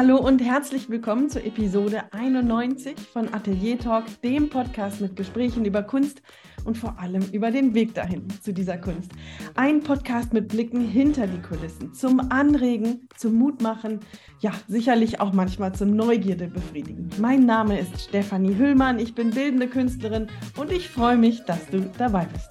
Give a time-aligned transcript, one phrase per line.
[0.00, 5.82] Hallo und herzlich willkommen zur Episode 91 von Atelier Talk, dem Podcast mit Gesprächen über
[5.82, 6.22] Kunst
[6.64, 9.12] und vor allem über den Weg dahin zu dieser Kunst.
[9.56, 14.00] Ein Podcast mit Blicken hinter die Kulissen, zum Anregen, zum Mutmachen,
[14.38, 17.10] ja, sicherlich auch manchmal zum Neugierde befriedigen.
[17.18, 21.80] Mein Name ist Stefanie Hüllmann, ich bin bildende Künstlerin und ich freue mich, dass du
[21.98, 22.48] dabei bist.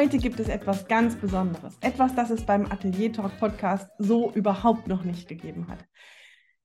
[0.00, 1.76] Heute gibt es etwas ganz Besonderes.
[1.82, 5.84] Etwas, das es beim Atelier Talk Podcast so überhaupt noch nicht gegeben hat.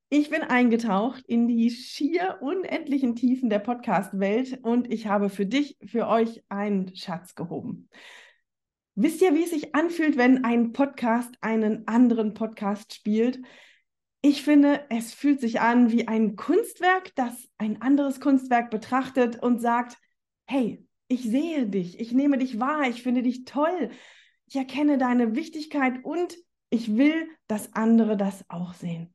[0.08, 5.78] Ich bin eingetaucht in die schier unendlichen Tiefen der Podcast-Welt und ich habe für dich,
[5.86, 7.90] für euch einen Schatz gehoben.
[8.96, 13.42] Wisst ihr, wie es sich anfühlt, wenn ein Podcast einen anderen Podcast spielt?
[14.22, 19.60] Ich finde, es fühlt sich an wie ein Kunstwerk, das ein anderes Kunstwerk betrachtet und
[19.60, 19.98] sagt,
[20.46, 23.92] hey, ich sehe dich, ich nehme dich wahr, ich finde dich toll,
[24.48, 26.36] ich erkenne deine Wichtigkeit und
[26.70, 29.14] ich will, dass andere das auch sehen.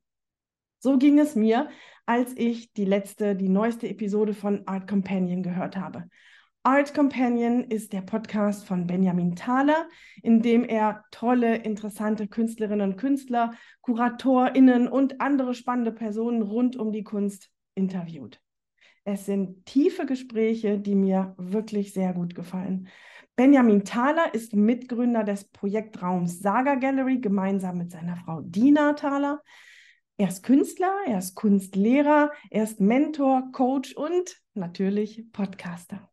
[0.79, 1.69] So ging es mir,
[2.05, 6.07] als ich die letzte, die neueste Episode von Art Companion gehört habe.
[6.63, 9.87] Art Companion ist der Podcast von Benjamin Thaler,
[10.21, 16.91] in dem er tolle, interessante Künstlerinnen und Künstler, KuratorInnen und andere spannende Personen rund um
[16.91, 18.39] die Kunst interviewt.
[19.03, 22.87] Es sind tiefe Gespräche, die mir wirklich sehr gut gefallen.
[23.35, 29.41] Benjamin Thaler ist Mitgründer des Projektraums Saga Gallery gemeinsam mit seiner Frau Dina Thaler.
[30.17, 36.11] Er ist Künstler, er ist Kunstlehrer, er ist Mentor, Coach und natürlich Podcaster.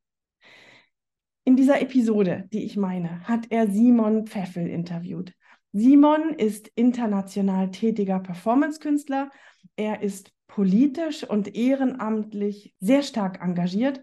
[1.45, 5.35] In dieser Episode, die ich meine, hat er Simon Pfeffel interviewt.
[5.73, 9.31] Simon ist international tätiger Performance-Künstler.
[9.77, 14.03] Er ist politisch und ehrenamtlich sehr stark engagiert.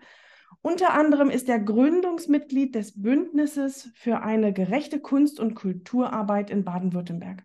[0.62, 7.44] Unter anderem ist er Gründungsmitglied des Bündnisses für eine gerechte Kunst- und Kulturarbeit in Baden-Württemberg.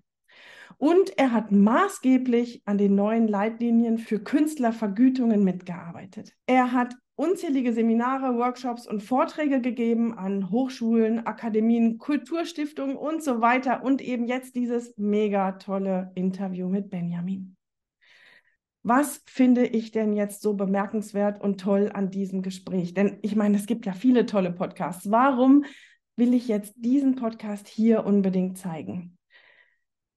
[0.79, 6.35] Und er hat maßgeblich an den neuen Leitlinien für Künstlervergütungen mitgearbeitet.
[6.47, 13.83] Er hat unzählige Seminare, Workshops und Vorträge gegeben an Hochschulen, Akademien, Kulturstiftungen und so weiter.
[13.83, 17.57] Und eben jetzt dieses mega tolle Interview mit Benjamin
[18.83, 22.95] was finde ich denn jetzt so bemerkenswert und toll an diesem Gespräch?
[22.95, 25.11] Denn ich meine, es gibt ja viele tolle Podcasts.
[25.11, 25.65] Warum
[26.17, 29.19] will ich jetzt diesen Podcast hier unbedingt zeigen?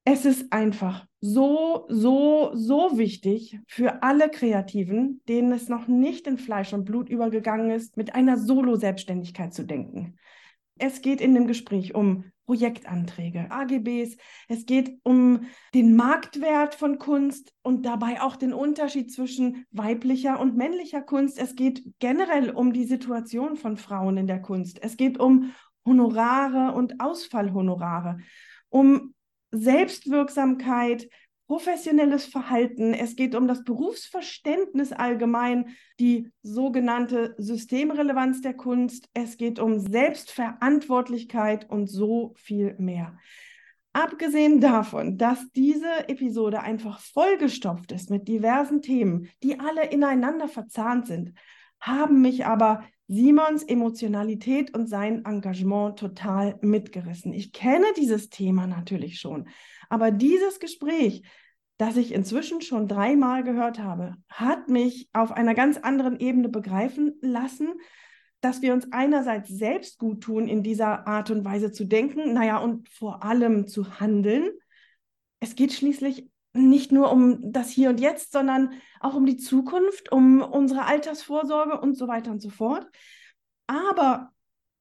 [0.06, 6.38] Es ist einfach so, so, so wichtig für alle Kreativen, denen es noch nicht in
[6.38, 10.18] Fleisch und Blut übergegangen ist, mit einer Solo-Selbstständigkeit zu denken.
[10.78, 14.18] Es geht in dem Gespräch um Projektanträge, AGBs.
[14.48, 20.56] Es geht um den Marktwert von Kunst und dabei auch den Unterschied zwischen weiblicher und
[20.58, 21.40] männlicher Kunst.
[21.40, 24.80] Es geht generell um die Situation von Frauen in der Kunst.
[24.82, 25.54] Es geht um
[25.86, 28.18] Honorare und Ausfallhonorare,
[28.70, 29.14] um
[29.52, 31.08] Selbstwirksamkeit,
[31.48, 39.60] professionelles Verhalten, es geht um das Berufsverständnis allgemein, die sogenannte Systemrelevanz der Kunst, es geht
[39.60, 43.18] um Selbstverantwortlichkeit und so viel mehr.
[43.92, 51.06] Abgesehen davon, dass diese Episode einfach vollgestopft ist mit diversen Themen, die alle ineinander verzahnt
[51.06, 51.34] sind,
[51.80, 57.34] haben mich aber Simons Emotionalität und sein Engagement total mitgerissen.
[57.34, 59.48] Ich kenne dieses Thema natürlich schon,
[59.94, 61.24] aber dieses Gespräch
[61.78, 67.16] das ich inzwischen schon dreimal gehört habe, hat mich auf einer ganz anderen Ebene begreifen
[67.22, 67.74] lassen,
[68.42, 72.58] dass wir uns einerseits selbst gut tun, in dieser Art und Weise zu denken, naja,
[72.58, 74.50] und vor allem zu handeln.
[75.40, 80.12] Es geht schließlich nicht nur um das Hier und Jetzt, sondern auch um die Zukunft,
[80.12, 82.86] um unsere Altersvorsorge und so weiter und so fort.
[83.66, 84.32] Aber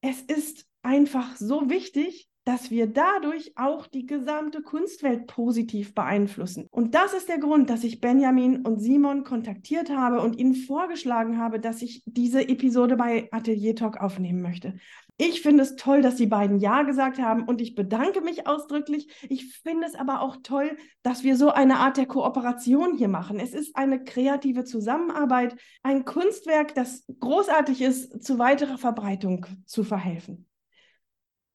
[0.01, 6.67] es ist einfach so wichtig, dass wir dadurch auch die gesamte Kunstwelt positiv beeinflussen.
[6.71, 11.37] Und das ist der Grund, dass ich Benjamin und Simon kontaktiert habe und ihnen vorgeschlagen
[11.37, 14.75] habe, dass ich diese Episode bei Atelier Talk aufnehmen möchte.
[15.17, 19.07] Ich finde es toll, dass die beiden Ja gesagt haben und ich bedanke mich ausdrücklich.
[19.29, 23.39] Ich finde es aber auch toll, dass wir so eine Art der Kooperation hier machen.
[23.39, 30.47] Es ist eine kreative Zusammenarbeit, ein Kunstwerk, das großartig ist, zu weiterer Verbreitung zu verhelfen.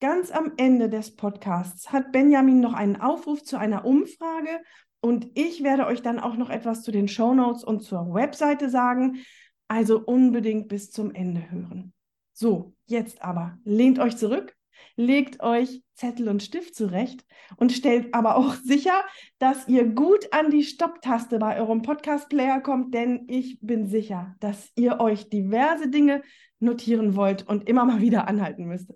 [0.00, 4.60] Ganz am Ende des Podcasts hat Benjamin noch einen Aufruf zu einer Umfrage
[5.00, 8.70] und ich werde euch dann auch noch etwas zu den Show Notes und zur Webseite
[8.70, 9.24] sagen.
[9.66, 11.92] Also unbedingt bis zum Ende hören.
[12.32, 14.56] So, jetzt aber lehnt euch zurück,
[14.94, 19.04] legt euch Zettel und Stift zurecht und stellt aber auch sicher,
[19.40, 24.70] dass ihr gut an die Stopptaste bei eurem Podcast-Player kommt, denn ich bin sicher, dass
[24.76, 26.22] ihr euch diverse Dinge
[26.60, 28.92] notieren wollt und immer mal wieder anhalten müsst.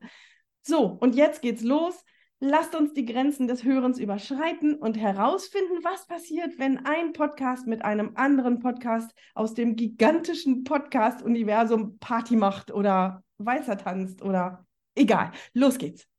[0.63, 2.05] So, und jetzt geht's los.
[2.39, 7.85] Lasst uns die Grenzen des Hörens überschreiten und herausfinden, was passiert, wenn ein Podcast mit
[7.85, 14.67] einem anderen Podcast aus dem gigantischen Podcast-Universum Party macht oder weißer tanzt oder
[14.97, 15.31] egal.
[15.53, 16.12] Los geht's.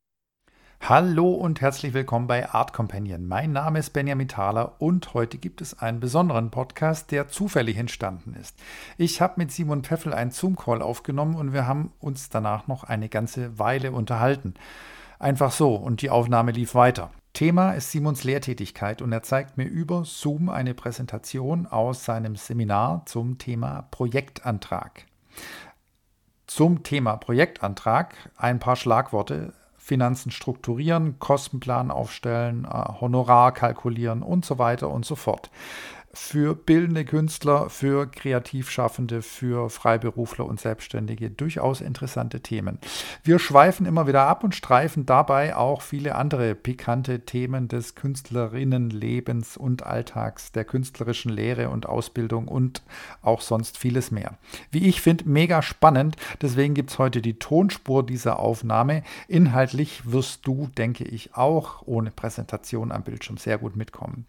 [0.90, 3.26] Hallo und herzlich willkommen bei Art Companion.
[3.26, 8.34] Mein Name ist Benjamin Thaler und heute gibt es einen besonderen Podcast, der zufällig entstanden
[8.34, 8.60] ist.
[8.98, 13.08] Ich habe mit Simon Pfeffel einen Zoom-Call aufgenommen und wir haben uns danach noch eine
[13.08, 14.56] ganze Weile unterhalten.
[15.20, 17.12] Einfach so und die Aufnahme lief weiter.
[17.32, 23.06] Thema ist Simons Lehrtätigkeit und er zeigt mir über Zoom eine Präsentation aus seinem Seminar
[23.06, 25.06] zum Thema Projektantrag.
[26.46, 29.54] Zum Thema Projektantrag ein paar Schlagworte.
[29.84, 35.50] Finanzen strukturieren, Kostenplan aufstellen, äh, Honorar kalkulieren und so weiter und so fort.
[36.16, 42.78] Für bildende Künstler, für Kreativschaffende, für Freiberufler und Selbstständige durchaus interessante Themen.
[43.24, 49.58] Wir schweifen immer wieder ab und streifen dabei auch viele andere pikante Themen des Künstlerinnenlebens
[49.58, 52.84] und Alltags, der künstlerischen Lehre und Ausbildung und
[53.24, 54.38] auch sonst vieles mehr.
[54.70, 56.16] Wie ich finde, mega spannend.
[56.44, 59.02] Deswegen gibt es heute die Tonspur dieser Aufnahme.
[59.28, 64.28] Inhaltlich wirst du, denke ich, auch ohne Präsentation am Bildschirm sehr gut mitkommen.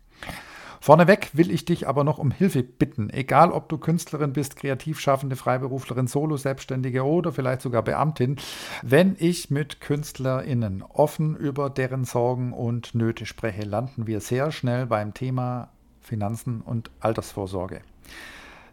[0.81, 5.37] Vorneweg will ich dich aber noch um Hilfe bitten, egal ob du Künstlerin bist, Kreativschaffende,
[5.37, 8.37] Freiberuflerin, Solo-Selbstständige oder vielleicht sogar Beamtin,
[8.83, 14.87] wenn ich mit KünstlerInnen offen über deren Sorgen und Nöte spreche, landen wir sehr schnell
[14.87, 17.81] beim Thema Finanzen und Altersvorsorge.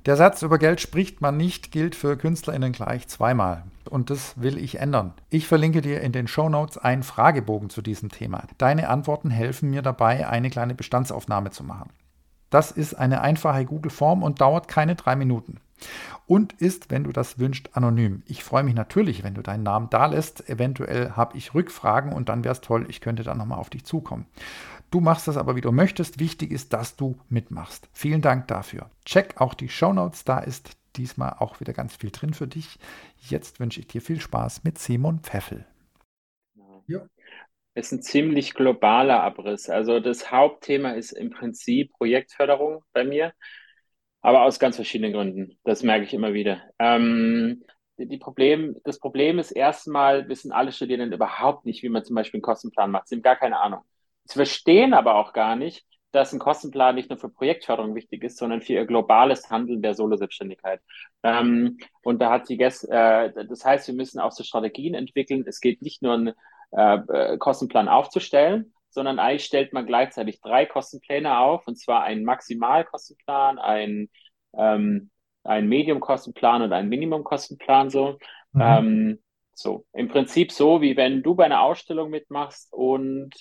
[0.08, 3.66] Der Satz über Geld spricht man nicht gilt für KünstlerInnen gleich zweimal.
[3.88, 5.14] Und das will ich ändern.
[5.30, 8.46] Ich verlinke dir in den Show Notes einen Fragebogen zu diesem Thema.
[8.58, 11.92] Deine Antworten helfen mir dabei, eine kleine Bestandsaufnahme zu machen.
[12.50, 15.60] Das ist eine einfache Google-Form und dauert keine drei Minuten.
[16.26, 18.24] Und ist, wenn du das wünschst, anonym.
[18.26, 20.50] Ich freue mich natürlich, wenn du deinen Namen da lässt.
[20.50, 23.86] Eventuell habe ich Rückfragen und dann wäre es toll, ich könnte dann nochmal auf dich
[23.86, 24.26] zukommen.
[24.92, 26.20] Du machst das aber, wie du möchtest.
[26.20, 27.90] Wichtig ist, dass du mitmachst.
[27.94, 28.90] Vielen Dank dafür.
[29.06, 32.78] Check auch die Show Notes, da ist diesmal auch wieder ganz viel drin für dich.
[33.18, 35.66] Jetzt wünsche ich dir viel Spaß mit Simon Pfeffel.
[36.88, 37.08] Ja
[37.74, 39.70] ist ein ziemlich globaler Abriss.
[39.70, 43.34] Also das Hauptthema ist im Prinzip Projektförderung bei mir,
[44.22, 45.58] aber aus ganz verschiedenen Gründen.
[45.64, 46.62] Das merke ich immer wieder.
[46.80, 47.64] Ähm,
[47.98, 52.40] die Problem, das Problem ist erstmal, wissen alle Studierenden überhaupt nicht, wie man zum Beispiel
[52.40, 53.08] einen Kostenplan macht.
[53.08, 53.82] Sie haben gar keine Ahnung.
[54.26, 58.38] Sie verstehen aber auch gar nicht, dass ein Kostenplan nicht nur für Projektförderung wichtig ist,
[58.38, 60.82] sondern für ihr globales Handeln der Solo-Selbstständigkeit.
[61.24, 65.46] Ähm, und da hat die Gäste, äh, das heißt, wir müssen auch so Strategien entwickeln.
[65.48, 66.34] Es geht nicht nur ein
[66.72, 72.26] äh, äh, Kostenplan aufzustellen, sondern eigentlich stellt man gleichzeitig drei Kostenpläne auf, und zwar einen
[72.26, 74.10] Maximalkostenplan, einen,
[74.54, 75.10] ähm,
[75.44, 78.18] einen Medium-Kostenplan und einen Minimum-Kostenplan so.
[78.52, 78.62] Mhm.
[78.62, 79.20] Ähm,
[79.54, 83.32] so, im Prinzip so, wie wenn du bei einer Ausstellung mitmachst und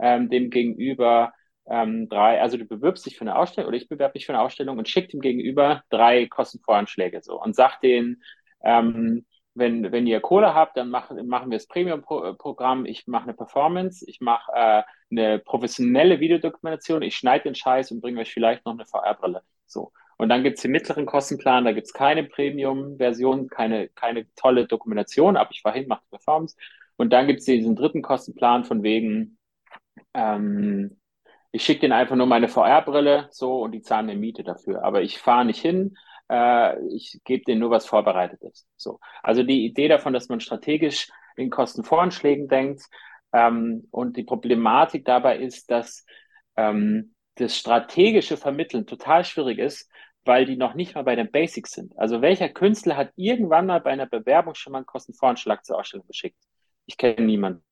[0.00, 1.32] ähm, dem Gegenüber
[1.66, 4.42] ähm, drei, also du bewirbst dich für eine Ausstellung oder ich bewerbe mich für eine
[4.42, 8.22] Ausstellung und schick dem Gegenüber drei Kostenvoranschläge so und sag denen,
[8.64, 9.26] ähm,
[9.58, 14.04] wenn, wenn ihr Kohle habt, dann machen, machen wir das Premium-Programm, ich mache eine Performance,
[14.08, 18.74] ich mache äh, eine professionelle Videodokumentation, ich schneide den Scheiß und bringe euch vielleicht noch
[18.74, 19.42] eine VR-Brille.
[19.66, 19.92] So.
[20.16, 24.66] Und dann gibt es den mittleren Kostenplan, da gibt es keine Premium-Version, keine, keine tolle
[24.66, 26.56] Dokumentation, aber ich fahre hin, mache Performance.
[26.96, 29.37] Und dann gibt es diesen dritten Kostenplan von wegen,
[30.14, 30.98] ähm,
[31.52, 34.84] ich schicke denen einfach nur meine VR-Brille so und die zahlen eine Miete dafür.
[34.84, 35.96] Aber ich fahre nicht hin,
[36.30, 38.66] äh, ich gebe denen nur was Vorbereitetes.
[38.76, 39.00] So.
[39.22, 42.82] Also die Idee davon, dass man strategisch in Kostenvoranschlägen denkt
[43.32, 46.04] ähm, und die Problematik dabei ist, dass
[46.56, 49.90] ähm, das strategische Vermitteln total schwierig ist,
[50.24, 51.96] weil die noch nicht mal bei den Basics sind.
[51.98, 56.06] Also welcher Künstler hat irgendwann mal bei einer Bewerbung schon mal einen Kostenvoranschlag zur Ausstellung
[56.06, 56.38] geschickt?
[56.86, 57.64] Ich kenne niemanden.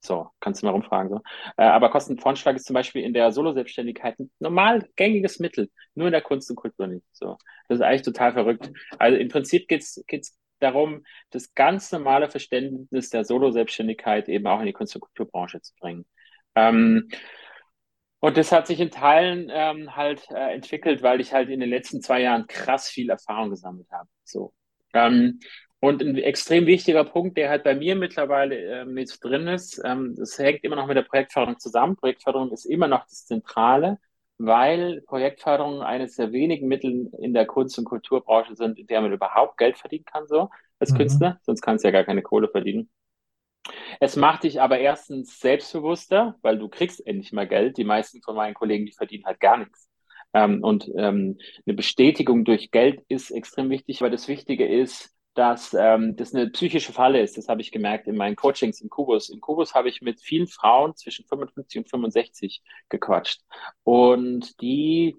[0.00, 1.10] So, kannst du mal rumfragen.
[1.10, 1.20] So.
[1.56, 6.12] Äh, aber Kostenvoranschlag ist zum Beispiel in der Solo-Selbstständigkeit ein normal gängiges Mittel, nur in
[6.12, 7.06] der Kunst und Kultur nicht.
[7.12, 7.36] So.
[7.68, 8.70] Das ist eigentlich total verrückt.
[8.98, 14.66] Also im Prinzip geht es darum, das ganz normale Verständnis der Solo-Selbstständigkeit eben auch in
[14.66, 16.06] die Kunst- und Kulturbranche zu bringen.
[16.54, 17.08] Ähm,
[18.20, 21.70] und das hat sich in Teilen ähm, halt äh, entwickelt, weil ich halt in den
[21.70, 24.08] letzten zwei Jahren krass viel Erfahrung gesammelt habe.
[24.22, 24.54] So.
[24.94, 25.40] Ähm,
[25.82, 30.14] und ein extrem wichtiger Punkt, der halt bei mir mittlerweile äh, mit drin ist, ähm,
[30.16, 31.96] das hängt immer noch mit der Projektförderung zusammen.
[31.96, 33.98] Projektförderung ist immer noch das Zentrale,
[34.38, 39.12] weil Projektförderung eines der wenigen Mittel in der Kunst- und Kulturbranche sind, in der man
[39.12, 40.98] überhaupt Geld verdienen kann, so als mhm.
[40.98, 42.88] Künstler, sonst kannst du ja gar keine Kohle verdienen.
[43.98, 47.76] Es macht dich aber erstens selbstbewusster, weil du kriegst endlich mal Geld.
[47.76, 49.88] Die meisten von meinen Kollegen, die verdienen halt gar nichts.
[50.32, 55.74] Ähm, und ähm, eine Bestätigung durch Geld ist extrem wichtig, weil das Wichtige ist, dass
[55.74, 57.38] ähm, das eine psychische Falle ist.
[57.38, 59.30] Das habe ich gemerkt in meinen Coachings im Kubus.
[59.30, 63.40] Im Kubus habe ich mit vielen Frauen zwischen 55 und 65 gequatscht.
[63.82, 65.16] Und die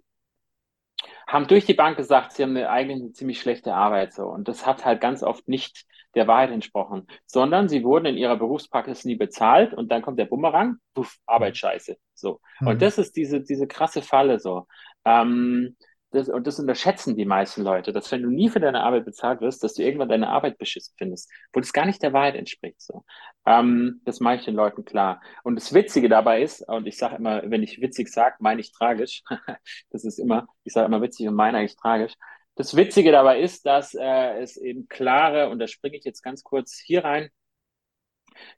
[1.28, 4.24] haben durch die Bank gesagt, sie haben eine, eigentlich eine ziemlich schlechte Arbeit so.
[4.24, 8.38] Und das hat halt ganz oft nicht der Wahrheit entsprochen, sondern sie wurden in ihrer
[8.38, 11.98] Berufspraxis nie bezahlt und dann kommt der Bumerang, puff, Arbeit scheiße.
[12.14, 12.40] So.
[12.60, 12.68] Mhm.
[12.68, 14.68] Und das ist diese, diese krasse Falle so.
[15.06, 15.76] Ähm,
[16.14, 19.42] das, und das unterschätzen die meisten Leute, dass wenn du nie für deine Arbeit bezahlt
[19.42, 22.82] wirst, dass du irgendwann deine Arbeit beschissen findest, wo das gar nicht der Wahrheit entspricht.
[22.82, 23.04] So.
[23.46, 25.22] Ähm, das mache ich den Leuten klar.
[25.44, 28.72] Und das Witzige dabei ist, und ich sage immer, wenn ich witzig sage, meine ich
[28.72, 29.24] tragisch.
[29.90, 32.14] das ist immer, ich sage immer witzig und meine eigentlich tragisch.
[32.56, 36.44] Das Witzige dabei ist, dass äh, es eben klare, und da springe ich jetzt ganz
[36.44, 37.30] kurz hier rein,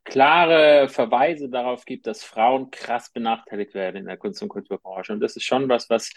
[0.04, 5.12] klare Verweise darauf gibt, dass Frauen krass benachteiligt werden in der Kunst- und Kulturbranche.
[5.12, 6.12] Und das ist schon was, was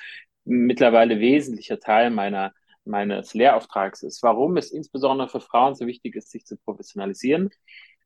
[0.46, 2.54] mittlerweile wesentlicher Teil meiner,
[2.86, 4.24] meines Lehrauftrags ist.
[4.24, 7.50] Warum es insbesondere für Frauen so wichtig ist, sich zu professionalisieren.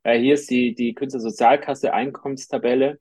[0.03, 2.97] Äh, hier ist die, die Künstlersozialkasse Einkommenstabelle in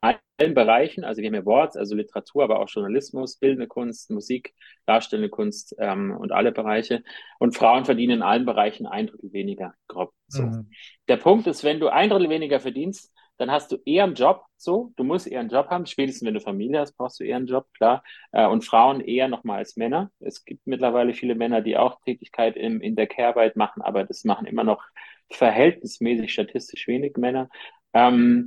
[0.00, 4.54] allen Bereichen, also wir haben ja Worts, also Literatur, aber auch Journalismus, bildende Kunst, Musik,
[4.86, 7.02] darstellende Kunst ähm, und alle Bereiche.
[7.38, 10.12] Und Frauen verdienen in allen Bereichen ein Drittel weniger, grob.
[10.28, 10.42] So.
[10.42, 10.70] Mhm.
[11.08, 14.44] Der Punkt ist, wenn du ein Drittel weniger verdienst, dann hast du eher einen Job,
[14.56, 17.36] so, du musst eher einen Job haben, spätestens wenn du Familie hast, brauchst du eher
[17.36, 20.10] einen Job, klar, äh, und Frauen eher nochmal als Männer.
[20.20, 24.24] Es gibt mittlerweile viele Männer, die auch Tätigkeit im, in der Care-Arbeit machen, aber das
[24.24, 24.84] machen immer noch
[25.30, 27.48] verhältnismäßig statistisch wenig Männer.
[27.92, 28.46] Ähm,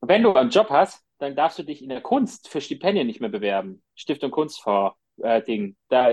[0.00, 3.20] wenn du einen Job hast, dann darfst du dich in der Kunst für Stipendien nicht
[3.20, 3.82] mehr bewerben.
[3.94, 5.76] Stiftung Kunstfonds, äh, Ding.
[5.88, 6.10] Da,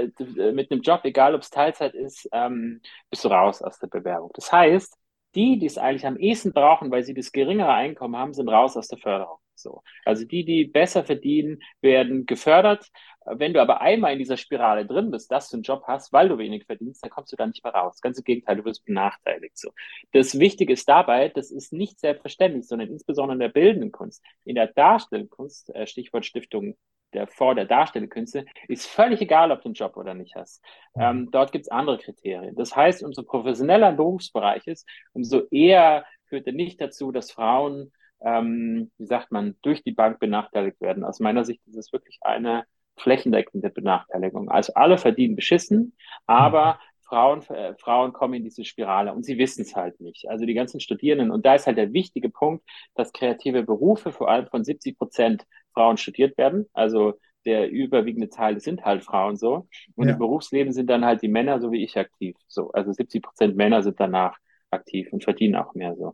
[0.54, 4.32] mit einem Job, egal ob es Teilzeit ist, ähm, bist du raus aus der Bewerbung.
[4.34, 4.98] Das heißt,
[5.36, 8.76] die, die es eigentlich am ehesten brauchen, weil sie das geringere Einkommen haben, sind raus
[8.76, 9.38] aus der Förderung.
[9.58, 9.84] So.
[10.06, 12.88] Also die, die besser verdienen, werden gefördert.
[13.26, 16.30] Wenn du aber einmal in dieser Spirale drin bist, dass du einen Job hast, weil
[16.30, 18.00] du wenig verdienst, dann kommst du da nicht mehr raus.
[18.02, 19.58] Ganz im Gegenteil, du wirst benachteiligt.
[19.58, 19.72] So.
[20.14, 24.56] Das Wichtige ist dabei, das ist nicht selbstverständlich, sondern insbesondere in der bildenden Kunst, in
[24.56, 26.78] der darstellenden Kunst, äh, Stichwort Stiftung
[27.14, 30.64] der vor der Darstellerkünste, ist völlig egal, ob du einen Job oder nicht hast.
[30.96, 31.02] Mhm.
[31.02, 32.56] Ähm, dort gibt es andere Kriterien.
[32.56, 37.92] Das heißt, umso professioneller ein Berufsbereich ist, umso eher führt er nicht dazu, dass Frauen,
[38.22, 41.04] ähm, wie sagt man, durch die Bank benachteiligt werden.
[41.04, 42.66] Aus meiner Sicht ist es wirklich eine
[42.98, 44.50] flächendeckende Benachteiligung.
[44.50, 45.96] Also alle verdienen beschissen,
[46.26, 46.78] aber mhm.
[47.08, 50.28] Frauen, äh, Frauen kommen in diese Spirale und sie wissen es halt nicht.
[50.28, 54.30] Also die ganzen Studierenden, und da ist halt der wichtige Punkt, dass kreative Berufe vor
[54.30, 56.68] allem von 70 Prozent Frauen studiert werden.
[56.74, 57.14] Also
[57.46, 59.68] der überwiegende Teil sind halt Frauen so.
[59.96, 60.14] Und ja.
[60.14, 62.36] im Berufsleben sind dann halt die Männer so wie ich aktiv.
[62.48, 64.38] So, also 70 Prozent Männer sind danach
[64.70, 66.14] aktiv und verdienen auch mehr so.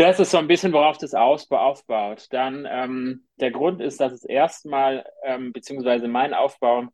[0.00, 2.26] Das ist so ein bisschen, worauf das Ausbau aufbaut.
[2.30, 6.86] Dann ähm, der Grund ist, dass es erstmal, ähm, beziehungsweise mein Aufbau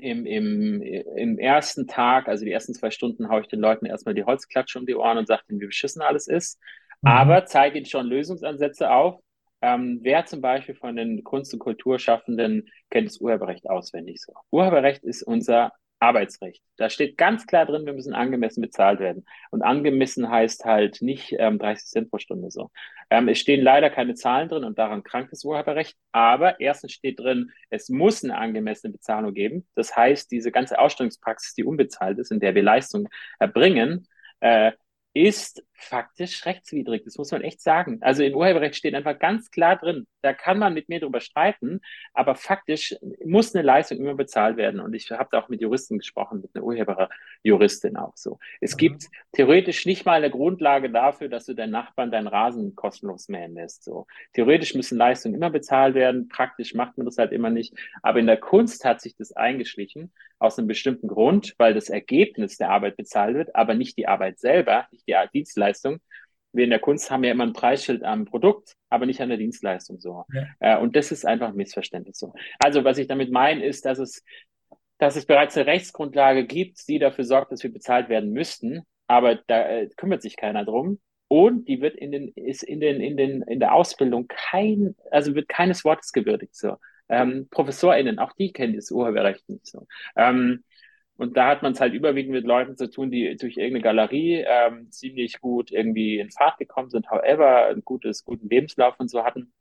[0.00, 4.14] im, im, im ersten Tag, also die ersten zwei Stunden, haue ich den Leuten erstmal
[4.14, 6.60] die Holzklatsche um die Ohren und sage ihnen, wie beschissen alles ist.
[7.02, 7.10] Mhm.
[7.10, 9.18] Aber zeige ihnen schon Lösungsansätze auf.
[9.60, 14.34] Ähm, wer zum Beispiel von den Kunst- und Kulturschaffenden kennt das Urheberrecht auswendig so?
[14.52, 16.62] Urheberrecht ist unser Arbeitsrecht.
[16.76, 19.26] Da steht ganz klar drin, wir müssen angemessen bezahlt werden.
[19.50, 22.70] Und angemessen heißt halt nicht ähm, 30 Cent pro Stunde so.
[23.10, 25.96] Ähm, es stehen leider keine Zahlen drin und daran krankt das Urheberrecht.
[26.12, 29.68] Aber erstens steht drin, es muss eine angemessene Bezahlung geben.
[29.74, 34.08] Das heißt, diese ganze Ausstellungspraxis, die unbezahlt ist, in der wir Leistung erbringen,
[34.40, 34.72] äh,
[35.12, 37.04] ist faktisch rechtswidrig.
[37.04, 37.98] Das muss man echt sagen.
[38.02, 40.06] Also im Urheberrecht steht einfach ganz klar drin.
[40.22, 41.80] Da kann man mit mir drüber streiten,
[42.12, 42.94] aber faktisch
[43.24, 44.80] muss eine Leistung immer bezahlt werden.
[44.80, 48.38] Und ich habe da auch mit Juristen gesprochen, mit einer Urheberjuristin auch so.
[48.60, 48.78] Es mhm.
[48.78, 53.54] gibt theoretisch nicht mal eine Grundlage dafür, dass du deinen Nachbarn deinen Rasen kostenlos mähen
[53.54, 53.84] lässt.
[53.84, 54.06] So.
[54.34, 56.28] Theoretisch müssen Leistungen immer bezahlt werden.
[56.28, 57.74] Praktisch macht man das halt immer nicht.
[58.02, 62.56] Aber in der Kunst hat sich das eingeschlichen aus einem bestimmten Grund, weil das Ergebnis
[62.56, 65.69] der Arbeit bezahlt wird, aber nicht die Arbeit selber, nicht die Dienstleistung.
[66.52, 69.38] Wir in der Kunst haben ja immer ein Preisschild am Produkt, aber nicht an der
[69.38, 70.24] Dienstleistung so.
[70.32, 70.46] Ja.
[70.58, 72.34] Äh, und das ist einfach ein Missverständnis so.
[72.58, 74.24] Also was ich damit meine, ist, dass es,
[74.98, 79.36] dass es bereits eine Rechtsgrundlage gibt, die dafür sorgt, dass wir bezahlt werden müssten, aber
[79.46, 81.00] da äh, kümmert sich keiner drum.
[81.28, 85.36] Und die wird in den, ist in den, in den, in der Ausbildung kein, also
[85.36, 86.76] wird keines Wortes gewürdigt so.
[87.08, 89.86] Ähm, ProfessorInnen, auch die kennen das Urheberrecht nicht so.
[90.16, 90.64] Ähm,
[91.20, 94.42] und da hat man es halt überwiegend mit Leuten zu tun, die durch irgendeine Galerie
[94.48, 99.22] ähm, ziemlich gut irgendwie in Fahrt gekommen sind, however, ein gutes, guten Lebenslauf und so
[99.22, 99.52] hatten.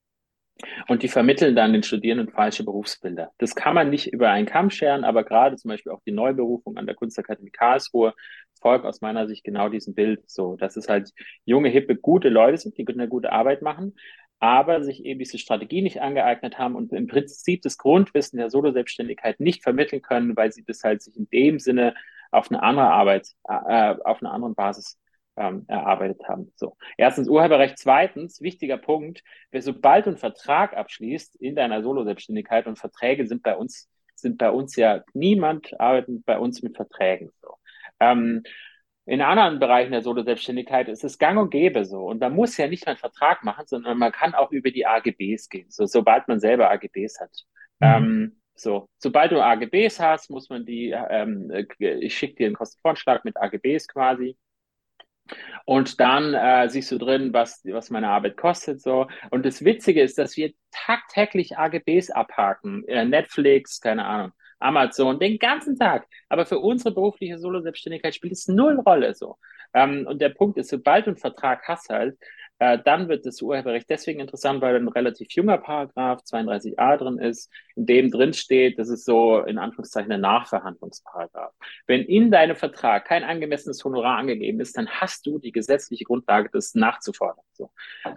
[0.88, 3.32] Und die vermitteln dann den Studierenden falsche Berufsbilder.
[3.39, 6.78] Das kann man nicht über einen Kamm scheren, aber gerade zum Beispiel auch die Neuberufung
[6.78, 8.13] an der Kunstakademie Karlsruhe
[8.62, 11.12] folgt aus meiner Sicht genau diesem Bild so, dass es halt
[11.44, 13.96] junge, hippe, gute Leute sind, die eine gute Arbeit machen,
[14.39, 19.39] aber sich eben diese Strategie nicht angeeignet haben und im Prinzip das Grundwissen der Solo-Selbstständigkeit
[19.39, 21.93] nicht vermitteln können, weil sie das halt sich in dem Sinne
[22.31, 24.98] auf eine andere Arbeit, äh, auf einer anderen Basis
[25.36, 26.51] ähm, erarbeitet haben.
[26.55, 26.77] So.
[26.98, 27.77] Erstens Urheberrecht.
[27.77, 33.41] Zweitens, wichtiger Punkt, wer sobald du einen Vertrag abschließt in deiner Solo-Selbstständigkeit und Verträge sind
[33.43, 37.31] bei uns, sind bei uns ja, niemand arbeitet bei uns mit Verträgen.
[37.41, 37.55] So.
[38.00, 38.43] Ähm,
[39.10, 42.06] in anderen Bereichen der Solo-Selbstständigkeit ist es gang und gäbe so.
[42.06, 44.86] Und man muss ja nicht mal einen Vertrag machen, sondern man kann auch über die
[44.86, 47.32] AGBs gehen, so, sobald man selber AGBs hat.
[47.80, 47.88] Mhm.
[47.88, 53.25] Ähm, so, sobald du AGBs hast, muss man die, ähm, ich schicke dir einen Kostenvorschlag
[53.25, 54.38] mit AGBs quasi.
[55.66, 58.80] Und dann äh, siehst du drin, was, was meine Arbeit kostet.
[58.80, 59.08] So.
[59.32, 62.88] Und das Witzige ist, dass wir tagtäglich AGBs abhaken.
[62.88, 66.08] Äh, Netflix, keine Ahnung, Amazon, den ganzen Tag.
[66.30, 69.38] Aber für unsere berufliche Solo-Selbstständigkeit spielt es null Rolle so.
[69.74, 72.18] Ähm, und der Punkt ist, sobald du einen Vertrag hast halt,
[72.60, 77.50] äh, dann wird das Urheberrecht deswegen interessant, weil ein relativ junger Paragraph 32a drin ist,
[77.75, 81.54] in dem drin steht, das ist so in Anführungszeichen ein Nachverhandlungsparagraph.
[81.88, 86.50] Wenn in deinem Vertrag kein angemessenes Honorar angegeben ist, dann hast du die gesetzliche Grundlage,
[86.51, 87.46] das nachzufordern.
[87.54, 87.72] So.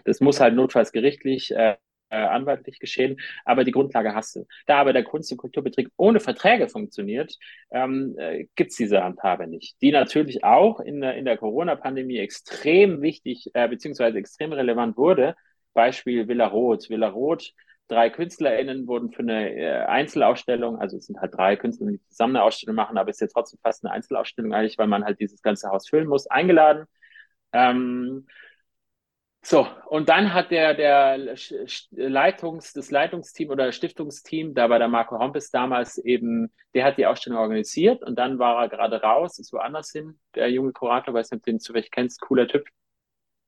[0.04, 1.76] Das muss halt notfalls gerichtlich äh,
[2.16, 4.46] anwaltlich geschehen, aber die Grundlage hast du.
[4.66, 7.36] Da aber der Kunst- und Kulturbetrieb ohne Verträge funktioniert,
[7.70, 9.76] ähm, äh, gibt diese Handhabe nicht.
[9.82, 15.34] Die natürlich auch in der, in der Corona-Pandemie extrem wichtig äh, beziehungsweise extrem relevant wurde.
[15.74, 16.90] Beispiel Villa Roth.
[16.90, 17.52] Villa Roth
[17.88, 22.36] drei KünstlerInnen wurden für eine äh, Einzelausstellung, also es sind halt drei Künstler, die zusammen
[22.36, 25.20] eine Ausstellung machen, aber es ist jetzt trotzdem fast eine Einzelausstellung eigentlich, weil man halt
[25.20, 26.86] dieses ganze Haus füllen muss, eingeladen.
[27.52, 28.26] Ähm,
[29.44, 31.36] so, und dann hat der, der
[31.90, 37.06] Leitungs, das Leitungsteam oder Stiftungsteam, da war der Marco Hompes damals eben, der hat die
[37.06, 41.32] Ausstellung organisiert und dann war er gerade raus, ist woanders hin, der junge Kurator, weiß
[41.32, 42.68] nicht, ob du den zufällig kennst, cooler Typ,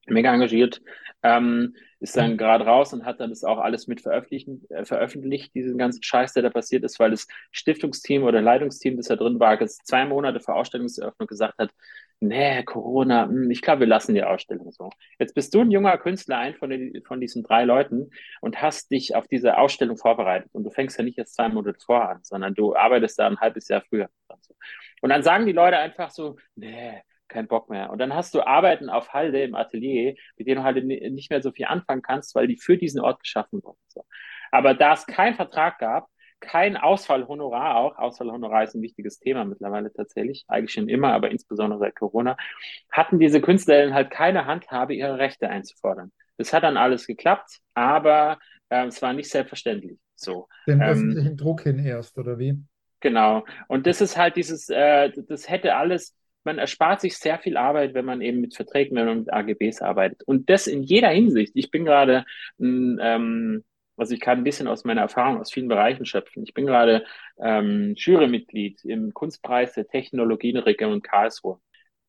[0.07, 0.81] mega engagiert,
[1.23, 5.55] ähm, ist dann gerade raus und hat dann das auch alles mit veröffentlichen, äh, veröffentlicht,
[5.55, 9.41] diesen ganzen Scheiß, der da passiert ist, weil das Stiftungsteam oder Leitungsteam, das da drin
[9.41, 11.71] war, jetzt zwei Monate vor Ausstellungseröffnung gesagt hat,
[12.21, 14.91] nee, Corona, hm, ich glaube, wir lassen die Ausstellung so.
[15.19, 18.91] Jetzt bist du ein junger Künstler, ein von, den, von diesen drei Leuten und hast
[18.91, 20.51] dich auf diese Ausstellung vorbereitet.
[20.53, 23.41] Und du fängst ja nicht erst zwei Monate vor an, sondern du arbeitest da ein
[23.41, 24.09] halbes Jahr früher.
[25.01, 27.91] Und dann sagen die Leute einfach so, nee, kein Bock mehr.
[27.91, 31.43] Und dann hast du Arbeiten auf Halde im Atelier, mit denen du halt nicht mehr
[31.43, 33.79] so viel anfangen kannst, weil die für diesen Ort geschaffen wurden.
[34.51, 36.09] Aber da es keinen Vertrag gab,
[36.41, 37.97] kein Ausfallhonorar auch.
[37.97, 42.37] Ausfallhonorar ist ein wichtiges Thema mittlerweile tatsächlich, eigentlich schon immer, aber insbesondere seit Corona,
[42.91, 46.13] hatten diese Künstlerinnen halt keine Handhabe, ihre Rechte einzufordern.
[46.37, 50.49] Das hat dann alles geklappt, aber äh, es war nicht selbstverständlich so.
[50.67, 52.59] Den ähm, öffentlichen Druck hin erst, oder wie?
[53.01, 53.45] Genau.
[53.69, 57.95] Und das ist halt dieses, äh, das hätte alles, man erspart sich sehr viel Arbeit,
[57.95, 60.23] wenn man eben mit Verträgen und mit AGBs arbeitet.
[60.25, 61.53] Und das in jeder Hinsicht.
[61.55, 62.25] Ich bin gerade
[62.61, 63.65] ähm,
[63.97, 66.43] also ich kann ein bisschen aus meiner Erfahrung aus vielen Bereichen schöpfen.
[66.45, 67.05] Ich bin gerade
[67.39, 71.61] ähm, Jurymitglied im Kunstpreis der Technologien Region Karlsruhe.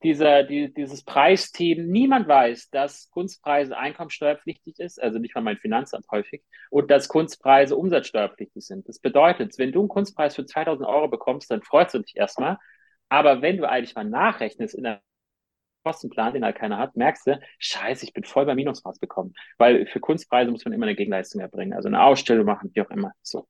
[0.04, 6.06] Dieser, die, dieses Preisteam, niemand weiß, dass Kunstpreise einkommensteuerpflichtig ist, also nicht mal mein Finanzamt
[6.12, 8.88] häufig, und dass Kunstpreise umsatzsteuerpflichtig sind.
[8.88, 12.58] Das bedeutet, wenn du einen Kunstpreis für 2000 Euro bekommst, dann freust du dich erstmal.
[13.10, 15.02] Aber wenn du eigentlich mal nachrechnest in der
[15.84, 19.36] Kostenplan, den halt keiner hat, merkst du, scheiße, ich bin voll beim Minus rausgekommen.
[19.58, 22.90] Weil für Kunstpreise muss man immer eine Gegenleistung erbringen, also eine Ausstellung machen, wie auch
[22.90, 23.14] immer.
[23.22, 23.48] So.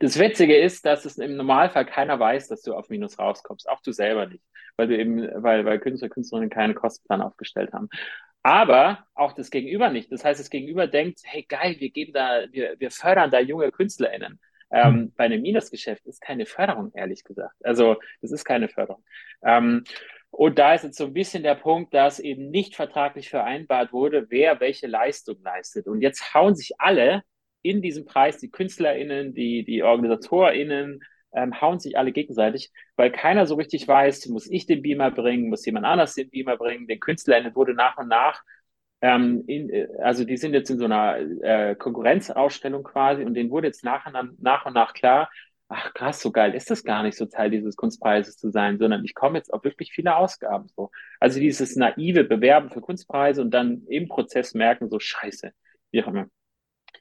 [0.00, 3.80] Das Witzige ist, dass es im Normalfall keiner weiß, dass du auf Minus rauskommst, auch
[3.80, 4.44] du selber nicht,
[4.76, 7.88] weil du eben, weil, weil Künstler, Künstlerinnen keinen Kostenplan aufgestellt haben.
[8.42, 10.10] Aber auch das Gegenüber nicht.
[10.10, 13.70] Das heißt, das Gegenüber denkt, hey geil, wir geben da, wir, wir fördern da junge
[13.70, 14.40] KünstlerInnen.
[14.72, 15.12] Ähm, mhm.
[15.16, 17.54] Bei einem Minusgeschäft ist keine Förderung, ehrlich gesagt.
[17.64, 19.04] Also das ist keine Förderung.
[19.44, 19.84] Ähm,
[20.30, 24.26] und da ist jetzt so ein bisschen der Punkt, dass eben nicht vertraglich vereinbart wurde,
[24.30, 25.86] wer welche Leistung leistet.
[25.86, 27.22] Und jetzt hauen sich alle
[27.60, 31.00] in diesem Preis, die KünstlerInnen, die, die OrganisatorInnen,
[31.34, 35.48] ähm, hauen sich alle gegenseitig, weil keiner so richtig weiß, muss ich den Beamer bringen,
[35.48, 36.86] muss jemand anders den Beamer bringen.
[36.86, 38.42] Den KünstlerInnen wurde nach und nach,
[39.02, 43.50] ähm, in, äh, also die sind jetzt in so einer äh, Konkurrenzausstellung quasi und denen
[43.50, 45.28] wurde jetzt nach und nach, und nach klar,
[45.68, 49.04] ach krass, so geil ist das gar nicht, so Teil dieses Kunstpreises zu sein, sondern
[49.04, 50.68] ich komme jetzt auf wirklich viele Ausgaben.
[50.76, 50.90] So.
[51.18, 55.52] Also dieses naive Bewerben für Kunstpreise und dann im Prozess merken, so scheiße,
[55.90, 56.28] wie auch immer.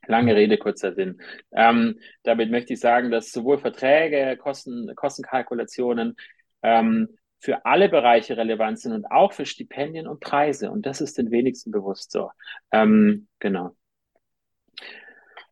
[0.08, 1.22] Lange Rede, kurzer Sinn.
[1.52, 6.16] Ähm, damit möchte ich sagen, dass sowohl Verträge, Kosten, Kostenkalkulationen
[6.64, 7.10] ähm,
[7.42, 10.72] für alle Bereiche relevant sind und auch für Stipendien und Preise.
[10.72, 12.30] Und das ist den wenigsten bewusst so.
[12.72, 13.76] Ähm, genau.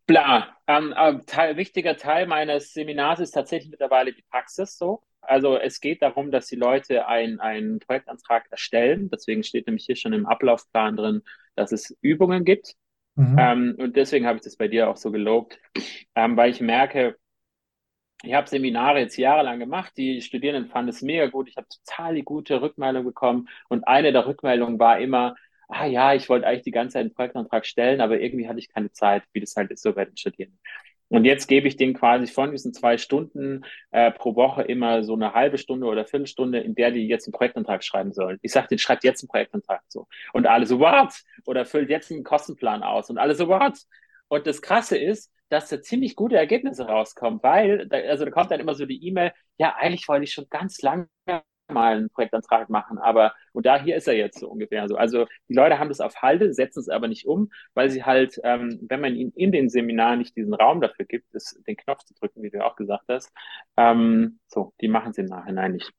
[0.06, 0.56] Bla.
[0.67, 5.02] Ähm, äh, Teil, wichtiger Teil meines Seminars ist tatsächlich mittlerweile die Praxis so.
[5.21, 9.10] Also es geht darum, dass die Leute einen Projektantrag erstellen.
[9.12, 11.23] Deswegen steht nämlich hier schon im Ablaufplan drin,
[11.56, 12.75] dass es Übungen gibt.
[13.15, 13.36] Mhm.
[13.38, 15.60] Ähm, und deswegen habe ich das bei dir auch so gelobt,
[16.15, 17.17] ähm, weil ich merke,
[18.24, 22.16] ich habe Seminare jetzt jahrelang gemacht, die Studierenden fanden es mega gut, ich habe total
[22.16, 25.36] die gute Rückmeldung bekommen und eine der Rückmeldungen war immer,
[25.70, 28.74] ah ja, ich wollte eigentlich die ganze Zeit einen Projektantrag stellen, aber irgendwie hatte ich
[28.74, 30.60] keine Zeit, wie das halt ist so bei den Studierenden.
[31.10, 35.16] Und jetzt gebe ich denen quasi von diesen zwei Stunden äh, pro Woche immer so
[35.16, 38.38] eine halbe Stunde oder Viertelstunde, in der die jetzt einen Projektantrag schreiben sollen.
[38.44, 40.08] Ich sage denen, schreibt jetzt einen Projektantrag so.
[40.34, 41.14] Und alle so, what?
[41.46, 43.10] Oder füllt jetzt einen Kostenplan aus.
[43.10, 43.80] Und alle so, what?
[44.28, 48.52] Und das Krasse ist, dass da ziemlich gute Ergebnisse rauskommen, weil, da, also da kommt
[48.52, 51.08] dann immer so die E-Mail, ja, eigentlich wollte ich schon ganz lange
[51.72, 54.96] mal einen Projektantrag machen, aber und da hier ist er jetzt so ungefähr so.
[54.96, 58.40] Also die Leute haben das auf Halde, setzen es aber nicht um, weil sie halt,
[58.44, 62.04] ähm, wenn man ihnen in den Seminaren nicht diesen Raum dafür gibt, das, den Knopf
[62.06, 63.32] zu drücken, wie du auch gesagt hast,
[63.78, 65.92] ähm, so, die machen es im Nachhinein nicht.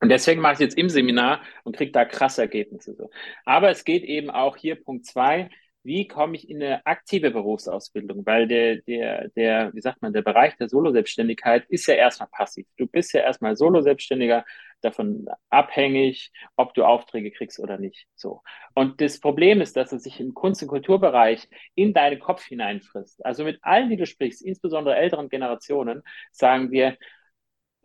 [0.00, 2.94] Und deswegen mache ich es jetzt im Seminar und kriege da krasse Ergebnisse.
[2.94, 3.10] So.
[3.46, 5.48] Aber es geht eben auch hier Punkt zwei,
[5.84, 8.26] wie komme ich in eine aktive Berufsausbildung?
[8.26, 12.66] Weil der, der, der, wie sagt man, der Bereich der Solo-Selbstständigkeit ist ja erstmal passiv.
[12.76, 14.44] Du bist ja erstmal Solo-Selbstständiger,
[14.84, 18.06] davon abhängig, ob du Aufträge kriegst oder nicht.
[18.14, 18.42] So.
[18.74, 23.24] Und das Problem ist, dass es sich im Kunst- und Kulturbereich in deinen Kopf hineinfrisst.
[23.24, 26.96] Also mit allen, die du sprichst, insbesondere älteren Generationen, sagen wir,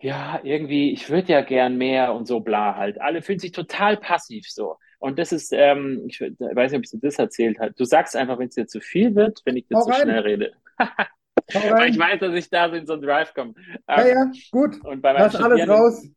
[0.02, 3.02] ja, irgendwie, ich würde ja gern mehr und so bla halt.
[3.02, 4.78] Alle fühlen sich total passiv so.
[5.00, 7.72] Und das ist, ähm, ich weiß nicht, ob ich dir das erzählt habe.
[7.72, 10.54] Du sagst einfach, wenn es dir zu viel wird, wenn ich dir zu schnell rede.
[11.54, 13.54] Weil ich weiß, dass ich da so in so einen Drive komme.
[13.88, 14.84] Ja, ja, ähm, gut.
[14.84, 16.08] Und bei meinen Lass alles raus.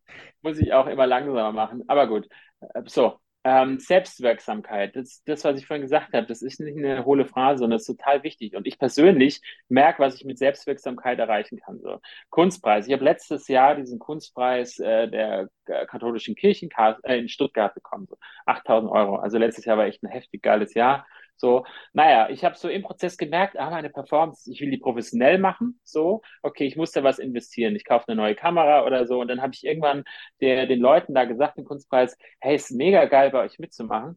[0.43, 1.83] muss ich auch immer langsamer machen.
[1.87, 2.29] Aber gut.
[2.61, 7.05] Äh, so, ähm, Selbstwirksamkeit, das, das, was ich vorhin gesagt habe, das ist nicht eine
[7.05, 8.55] hohle Phrase, sondern das ist total wichtig.
[8.55, 11.81] Und ich persönlich merke, was ich mit Selbstwirksamkeit erreichen kann.
[11.81, 11.99] So.
[12.31, 12.87] Kunstpreis.
[12.87, 16.71] Ich habe letztes Jahr diesen Kunstpreis äh, der äh, katholischen Kirchen
[17.03, 18.07] äh, in Stuttgart bekommen.
[18.09, 18.17] So.
[18.47, 19.17] 8000 Euro.
[19.17, 21.07] Also letztes Jahr war echt ein heftig geiles Jahr.
[21.43, 25.39] So, naja, ich habe so im Prozess gemerkt, ah, meine Performance, ich will die professionell
[25.39, 25.81] machen.
[25.83, 27.75] So, okay, ich muss da was investieren.
[27.75, 29.21] Ich kaufe eine neue Kamera oder so.
[29.21, 30.05] Und dann habe ich irgendwann
[30.41, 34.17] der, den Leuten da gesagt, den Kunstpreis, hey, ist mega geil, bei euch mitzumachen.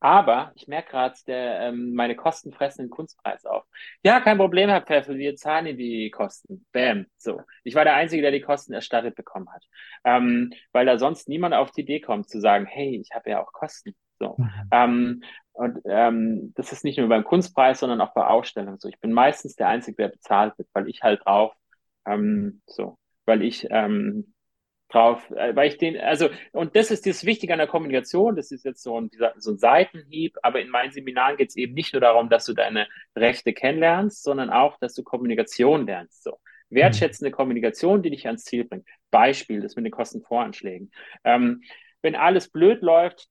[0.00, 3.64] Aber ich merke gerade, ähm, meine Kosten fressen den Kunstpreis auf.
[4.02, 6.66] Ja, kein Problem, Herr Pfeffel, wir zahlen Ihnen die Kosten.
[6.72, 7.06] Bam.
[7.16, 7.42] So.
[7.62, 9.64] Ich war der Einzige, der die Kosten erstattet bekommen hat.
[10.04, 13.40] Ähm, weil da sonst niemand auf die Idee kommt zu sagen, hey, ich habe ja
[13.40, 13.94] auch Kosten.
[14.24, 14.36] So.
[14.38, 14.50] Mhm.
[14.70, 18.88] Ähm, und ähm, das ist nicht nur beim Kunstpreis, sondern auch bei Ausstellungen so.
[18.88, 21.52] Ich bin meistens der Einzige, der bezahlt wird, weil ich halt drauf,
[22.06, 24.34] ähm, so, weil ich ähm,
[24.88, 28.50] drauf, äh, weil ich den, also, und das ist das Wichtige an der Kommunikation, das
[28.50, 31.92] ist jetzt so ein, so ein Seitenhieb, aber in meinen Seminaren geht es eben nicht
[31.92, 36.24] nur darum, dass du deine Rechte kennenlernst, sondern auch, dass du Kommunikation lernst.
[36.24, 36.40] So.
[36.70, 38.88] Wertschätzende Kommunikation, die dich ans Ziel bringt.
[39.10, 40.90] Beispiel, das mit den Kostenvoranschlägen.
[41.22, 41.62] Ähm,
[42.02, 43.28] wenn alles blöd läuft,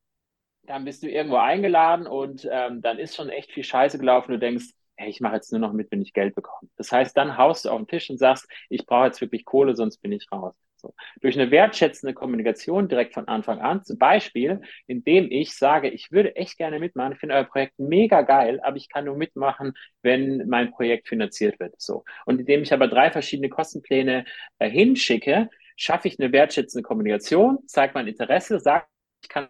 [0.66, 4.32] dann bist du irgendwo eingeladen und ähm, dann ist schon echt viel Scheiße gelaufen.
[4.32, 6.70] Du denkst, hey, ich mache jetzt nur noch mit, wenn ich Geld bekomme.
[6.78, 9.76] Das heißt, dann haust du auf den Tisch und sagst, ich brauche jetzt wirklich Kohle,
[9.76, 10.56] sonst bin ich raus.
[10.78, 10.94] So.
[11.22, 16.36] Durch eine wertschätzende Kommunikation direkt von Anfang an, zum Beispiel, indem ich sage, ich würde
[16.36, 20.48] echt gerne mitmachen, ich finde euer Projekt mega geil, aber ich kann nur mitmachen, wenn
[20.48, 21.80] mein Projekt finanziert wird.
[21.80, 22.04] So.
[22.26, 24.26] Und indem ich aber drei verschiedene Kostenpläne
[24.60, 28.86] äh, hinschicke, schaffe ich eine wertschätzende Kommunikation, zeige mein Interesse, sage,
[29.22, 29.48] ich kann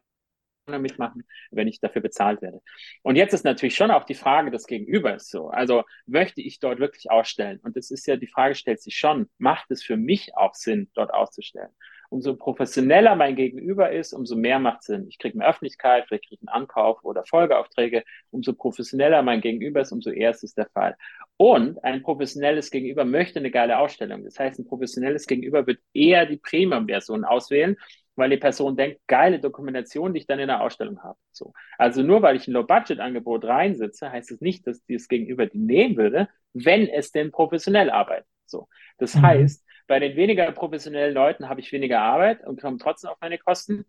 [0.67, 2.61] mitmachen, wenn ich dafür bezahlt werde.
[3.01, 5.49] Und jetzt ist natürlich schon auch die Frage des Gegenübers so.
[5.49, 7.59] Also möchte ich dort wirklich ausstellen?
[7.63, 10.89] Und das ist ja, die Frage stellt sich schon, macht es für mich auch Sinn,
[10.93, 11.71] dort auszustellen?
[12.13, 15.07] Umso professioneller mein Gegenüber ist, umso mehr macht Sinn.
[15.09, 18.03] Ich kriege mehr Öffentlichkeit, vielleicht kriege ich einen Ankauf oder Folgeaufträge.
[18.29, 20.95] Umso professioneller mein Gegenüber ist, umso eher ist es der Fall.
[21.37, 24.23] Und ein professionelles Gegenüber möchte eine geile Ausstellung.
[24.23, 27.77] Das heißt, ein professionelles Gegenüber wird eher die Premium-Version auswählen
[28.15, 31.17] weil die Person denkt, geile Dokumentation, die ich dann in der Ausstellung habe.
[31.31, 31.51] So.
[31.79, 35.57] Also nur weil ich ein Low-Budget-Angebot reinsitze, heißt es das nicht, dass dieses Gegenüber die
[35.57, 38.27] nehmen würde, wenn es denn professionell arbeitet.
[38.45, 38.67] So.
[38.99, 39.21] Das mhm.
[39.23, 43.37] heißt, bei den weniger professionellen Leuten habe ich weniger Arbeit und komme trotzdem auf meine
[43.37, 43.85] Kosten.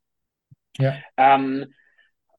[0.79, 0.97] Ja.
[1.17, 1.73] Ähm,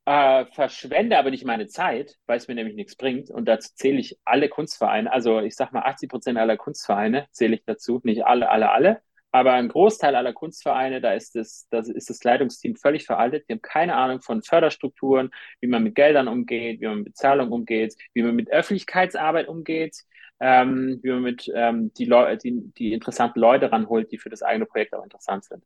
[0.05, 3.31] äh, verschwende aber nicht meine Zeit, weil es mir nämlich nichts bringt.
[3.31, 5.11] Und dazu zähle ich alle Kunstvereine.
[5.11, 8.01] Also ich sage mal, 80 Prozent aller Kunstvereine zähle ich dazu.
[8.03, 9.01] Nicht alle, alle, alle.
[9.31, 13.49] Aber ein Großteil aller Kunstvereine, da ist das, das ist das Leitungsteam völlig veraltet.
[13.49, 17.51] Die haben keine Ahnung von Förderstrukturen, wie man mit Geldern umgeht, wie man mit Bezahlung
[17.51, 20.03] umgeht, wie man mit Öffentlichkeitsarbeit umgeht,
[20.39, 24.43] ähm, wie man mit ähm, die, Leu die, die interessanten Leute ranholt, die für das
[24.43, 25.63] eigene Projekt auch interessant sind.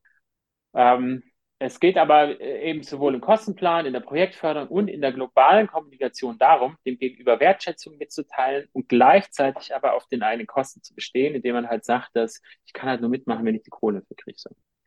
[0.74, 1.24] Ähm,
[1.62, 5.68] es geht aber äh, eben sowohl im Kostenplan, in der Projektförderung und in der globalen
[5.68, 11.36] Kommunikation darum, dem Gegenüber Wertschätzung mitzuteilen und gleichzeitig aber auf den eigenen Kosten zu bestehen,
[11.36, 14.16] indem man halt sagt, dass ich kann halt nur mitmachen, wenn ich die Kohle für
[14.16, 14.40] kriege.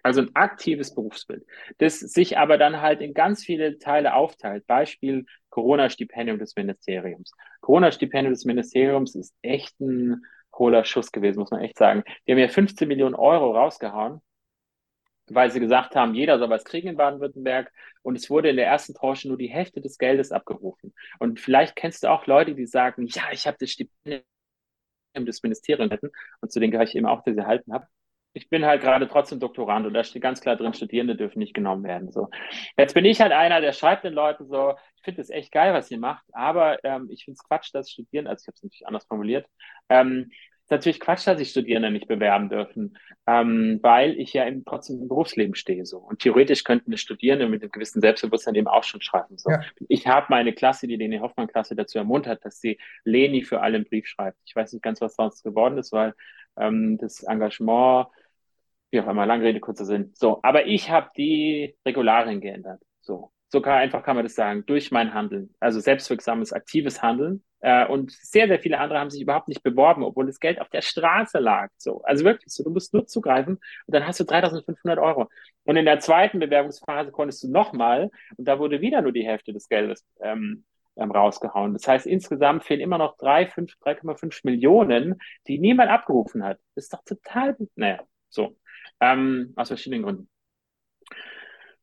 [0.02, 1.44] Also ein aktives Berufsbild,
[1.78, 4.66] das sich aber dann halt in ganz viele Teile aufteilt.
[4.66, 7.32] Beispiel Corona-Stipendium des Ministeriums.
[7.60, 12.02] Corona-Stipendium des Ministeriums ist echt ein hohler Schuss gewesen, muss man echt sagen.
[12.26, 14.20] Die haben ja 15 Millionen Euro rausgehauen,
[15.30, 17.72] weil sie gesagt haben, jeder soll was kriegen in Baden-Württemberg.
[18.02, 20.92] Und es wurde in der ersten Tranche nur die Hälfte des Geldes abgerufen.
[21.20, 24.24] Und vielleicht kennst du auch Leute, die sagen, ja, ich habe das Stipendium
[25.14, 26.00] des Ministeriums
[26.40, 27.86] und zu denen gehöre ich eben auch, dass ich erhalten habe
[28.34, 31.54] ich bin halt gerade trotzdem Doktorand und da steht ganz klar drin, Studierende dürfen nicht
[31.54, 32.10] genommen werden.
[32.10, 32.28] So.
[32.76, 35.74] Jetzt bin ich halt einer, der schreibt den Leuten so, ich finde es echt geil,
[35.74, 38.62] was ihr macht, aber ähm, ich finde es Quatsch, dass Studierende, also ich habe es
[38.62, 39.46] natürlich anders formuliert,
[39.88, 40.30] ähm,
[40.64, 45.02] ist natürlich Quatsch, dass sich Studierende nicht bewerben dürfen, ähm, weil ich ja im, trotzdem
[45.02, 45.84] im Berufsleben stehe.
[45.84, 49.36] so Und theoretisch könnten eine Studierende mit einem gewissen Selbstbewusstsein eben auch schon schreiben.
[49.38, 49.50] So.
[49.50, 49.60] Ja.
[49.88, 53.84] Ich habe meine Klasse, die Leni Hoffmann-Klasse, dazu ermuntert, dass sie Leni für alle einen
[53.84, 54.38] Brief schreibt.
[54.44, 56.14] Ich weiß nicht ganz, was sonst geworden ist, weil
[56.56, 58.06] ähm, das Engagement
[58.92, 60.12] wie auch immer, lange Rede, kurzer Sinn.
[60.14, 62.80] So, aber ich habe die Regularien geändert.
[63.00, 65.54] So, so kann, einfach kann man das sagen, durch mein Handeln.
[65.60, 67.42] Also selbstwirksames, aktives Handeln.
[67.60, 70.68] Äh, und sehr, sehr viele andere haben sich überhaupt nicht beworben, obwohl das Geld auf
[70.68, 71.70] der Straße lag.
[71.78, 75.28] So, also wirklich, so, du musst nur zugreifen und dann hast du 3.500 Euro.
[75.64, 79.52] Und in der zweiten Bewerbungsphase konntest du nochmal und da wurde wieder nur die Hälfte
[79.52, 80.64] des Geldes ähm,
[80.96, 81.72] ähm, rausgehauen.
[81.72, 86.58] Das heißt, insgesamt fehlen immer noch 3,5 Millionen, die niemand abgerufen hat.
[86.74, 88.56] Das ist doch total, naja, so
[89.00, 90.28] ähm, aus verschiedenen Gründen.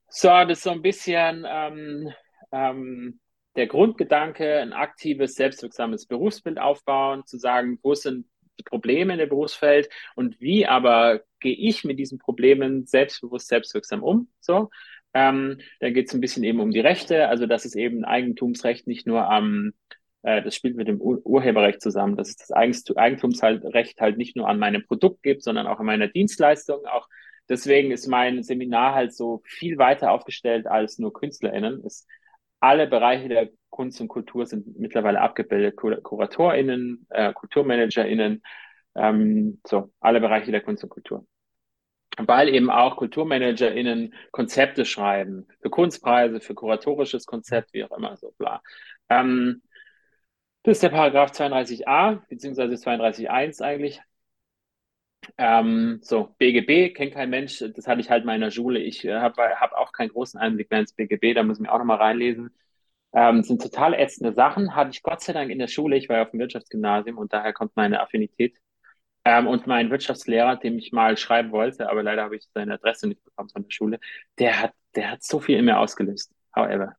[0.07, 2.11] So, das ist so ein bisschen ähm,
[2.51, 3.19] ähm,
[3.55, 8.25] der Grundgedanke, ein aktives, selbstwirksames Berufsbild aufbauen, zu sagen, wo sind
[8.59, 14.03] die Probleme in der Berufsfeld und wie aber gehe ich mit diesen Problemen selbstbewusst, selbstwirksam
[14.03, 14.29] um.
[14.39, 14.69] So,
[15.13, 18.87] ähm, dann geht es ein bisschen eben um die Rechte, also dass es eben Eigentumsrecht
[18.87, 19.73] nicht nur am
[20.23, 24.47] äh, das spielt mit dem Ur Urheberrecht zusammen, dass es das Eigentumsrecht halt nicht nur
[24.47, 26.85] an meinem Produkt gibt, sondern auch an meiner Dienstleistung.
[26.85, 27.07] Auch
[27.47, 31.83] deswegen ist mein Seminar halt so viel weiter aufgestellt als nur KünstlerInnen.
[31.85, 32.05] Es,
[32.59, 35.75] alle Bereiche der Kunst und Kultur sind mittlerweile abgebildet.
[35.77, 38.41] Kur KuratorInnen, äh, KulturmanagerInnen,
[38.95, 41.25] ähm, so, alle Bereiche der Kunst und Kultur
[42.27, 48.33] weil eben auch KulturmanagerInnen Konzepte schreiben, für Kunstpreise, für kuratorisches Konzept, wie auch immer, so
[48.37, 48.61] bla.
[49.09, 49.61] Ähm,
[50.69, 54.01] das ist der Paragraph 32a, beziehungsweise 32.1 eigentlich.
[55.37, 58.79] Ähm, so, BGB kennt kein Mensch, das hatte ich halt mal in der Schule.
[58.79, 61.73] Ich äh, habe hab auch keinen großen Einblick mehr ins BGB, da muss ich mir
[61.73, 62.51] auch nochmal reinlesen.
[63.13, 65.97] Ähm, sind total ätzende Sachen, hatte ich Gott sei Dank in der Schule.
[65.97, 68.55] Ich war ja auf dem Wirtschaftsgymnasium und daher kommt meine Affinität.
[69.25, 73.07] Ähm, und mein Wirtschaftslehrer, dem ich mal schreiben wollte, aber leider habe ich seine Adresse
[73.07, 73.99] nicht bekommen von der Schule,
[74.37, 76.31] der hat, der hat so viel in mir ausgelöst.
[76.55, 76.95] However.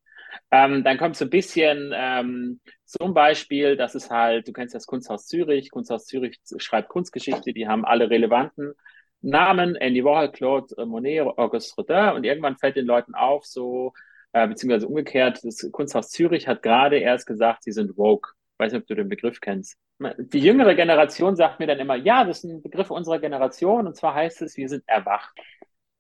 [0.51, 4.87] Ähm, dann kommt so ein bisschen ähm, zum Beispiel, das ist halt, du kennst das
[4.87, 5.71] Kunsthaus Zürich.
[5.71, 8.75] Kunsthaus Zürich schreibt Kunstgeschichte, die haben alle relevanten
[9.23, 13.93] Namen, Andy Warhol, Claude Monet, Auguste Rodin und irgendwann fällt den Leuten auf, so,
[14.33, 18.31] äh, beziehungsweise umgekehrt, das Kunsthaus Zürich hat gerade erst gesagt, sie sind woke.
[18.55, 19.77] Ich weiß nicht, ob du den Begriff kennst.
[20.19, 23.97] Die jüngere Generation sagt mir dann immer, ja, das ist ein Begriff unserer Generation und
[23.97, 25.35] zwar heißt es, wir sind erwacht.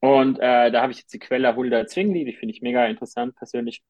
[0.00, 3.36] Und äh, da habe ich jetzt die Quelle Hulda Zwingli, die finde ich mega interessant
[3.36, 3.82] persönlich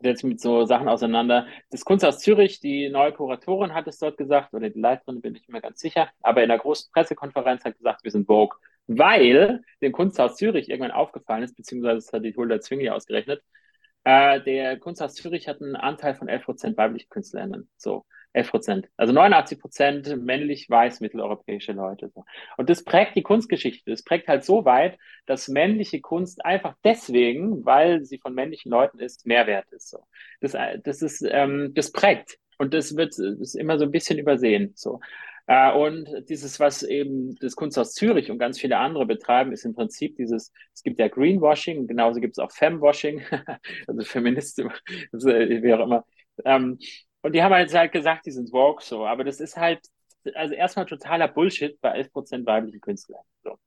[0.00, 1.46] setzt mit so Sachen auseinander.
[1.70, 5.48] Das Kunsthaus Zürich, die neue Kuratorin hat es dort gesagt, oder die Leiterin, bin ich
[5.48, 9.92] mir ganz sicher, aber in der großen Pressekonferenz hat gesagt, wir sind Vogue, weil dem
[9.92, 13.42] Kunsthaus Zürich irgendwann aufgefallen ist, beziehungsweise das hat die Hulda Zwingli ausgerechnet,
[14.04, 17.68] äh, der Kunsthaus Zürich hat einen Anteil von 11% weibliche KünstlerInnen.
[17.76, 18.06] So.
[18.32, 18.88] 11 Prozent.
[18.96, 22.12] Also 89 Prozent männlich weiß mitteleuropäische Leute.
[22.56, 23.90] Und das prägt die Kunstgeschichte.
[23.90, 29.00] Das prägt halt so weit, dass männliche Kunst einfach deswegen, weil sie von männlichen Leuten
[29.00, 29.88] ist, Mehrwert ist.
[29.90, 30.04] So.
[30.40, 32.38] Das, das ist, ähm, das prägt.
[32.58, 34.72] Und das wird ist immer so ein bisschen übersehen.
[34.76, 35.00] So.
[35.46, 39.74] Äh, und dieses, was eben das Kunsthaus Zürich und ganz viele andere betreiben, ist im
[39.74, 43.22] Prinzip dieses, es gibt ja Greenwashing, genauso gibt es auch Femwashing,
[43.88, 44.70] also Feministen,
[45.12, 46.04] wie auch immer.
[46.44, 46.78] Ähm,
[47.22, 49.80] und die haben halt, halt gesagt, die sind woke so, aber das ist halt,
[50.34, 53.22] also erstmal totaler Bullshit bei 11% weiblichen Künstlern.
[53.42, 53.58] So.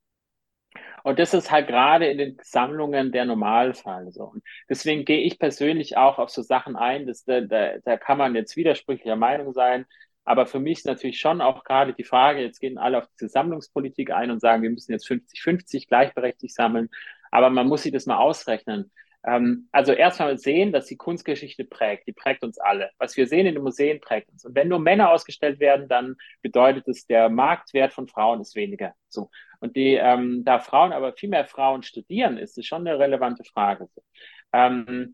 [1.04, 4.26] Und das ist halt gerade in den Sammlungen der Normalfall so.
[4.26, 8.18] Und deswegen gehe ich persönlich auch auf so Sachen ein, dass da, da, da kann
[8.18, 9.86] man jetzt widersprüchlicher Meinung sein.
[10.24, 13.28] Aber für mich ist natürlich schon auch gerade die Frage, jetzt gehen alle auf diese
[13.30, 16.90] Sammlungspolitik ein und sagen, wir müssen jetzt 50-50 gleichberechtigt sammeln.
[17.32, 18.92] Aber man muss sich das mal ausrechnen.
[19.26, 22.08] Ähm, also erstmal sehen, dass die Kunstgeschichte prägt.
[22.08, 22.90] Die prägt uns alle.
[22.98, 24.46] Was wir sehen in den Museen prägt uns.
[24.46, 28.94] Und wenn nur Männer ausgestellt werden, dann bedeutet es, der Marktwert von Frauen ist weniger.
[29.08, 29.30] So.
[29.60, 33.44] Und die, ähm, da Frauen aber viel mehr Frauen studieren, ist es schon eine relevante
[33.46, 33.88] Frage.
[34.52, 35.14] Ähm,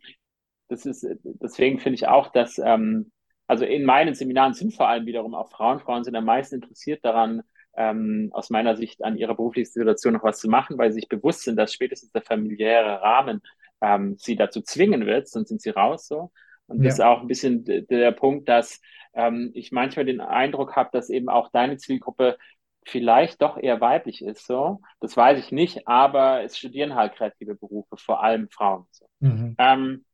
[0.70, 3.12] das ist, deswegen finde ich auch, dass, ähm,
[3.48, 5.80] also in meinen Seminaren sind vor allem wiederum auch Frauen.
[5.80, 7.44] Frauen sind am meisten interessiert daran,
[7.76, 11.10] ähm, aus meiner Sicht an ihrer beruflichen Situation noch was zu machen, weil sie sich
[11.10, 13.42] bewusst sind, dass spätestens der familiäre Rahmen
[13.82, 16.32] ähm, sie dazu zwingen wird, sonst sind sie raus so.
[16.68, 16.86] Und ja.
[16.86, 18.80] das ist auch ein bisschen der Punkt, dass
[19.14, 22.38] ähm, ich manchmal den Eindruck habe, dass eben auch deine Zielgruppe
[22.86, 24.82] vielleicht doch eher weiblich ist, so.
[25.00, 28.86] Das weiß ich nicht, aber es studieren halt kreative Berufe, vor allem Frauen.
[28.92, 29.08] So.
[29.20, 29.56] Mhm.
[29.58, 30.06] Ähm,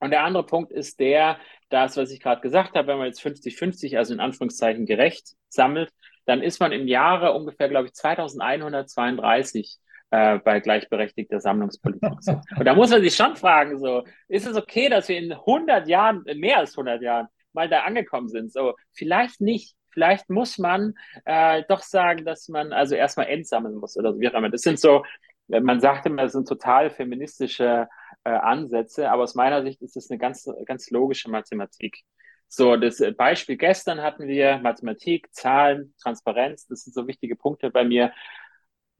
[0.00, 3.20] und der andere Punkt ist der, das, was ich gerade gesagt habe, wenn man jetzt
[3.20, 5.92] 50-50, also in Anführungszeichen gerecht sammelt,
[6.24, 9.78] dann ist man im Jahre ungefähr, glaube ich, 2132
[10.10, 12.12] äh, bei gleichberechtigter Sammlungspolitik.
[12.20, 12.40] So.
[12.56, 15.88] Und da muss man sich schon fragen, so, ist es okay, dass wir in 100
[15.88, 18.52] Jahren, mehr als 100 Jahren, mal da angekommen sind?
[18.52, 19.74] So, vielleicht nicht.
[19.92, 20.94] Vielleicht muss man
[21.24, 24.50] äh, doch sagen, dass man also erstmal entsammeln muss oder so wie auch immer.
[24.50, 25.04] Das sind so,
[25.48, 27.88] man sagt immer, das sind total feministische
[28.24, 31.98] äh, Ansätze, aber aus meiner Sicht ist das eine ganz, ganz logische Mathematik.
[32.46, 37.84] So, das Beispiel gestern hatten wir Mathematik, Zahlen, Transparenz, das sind so wichtige Punkte bei
[37.84, 38.12] mir.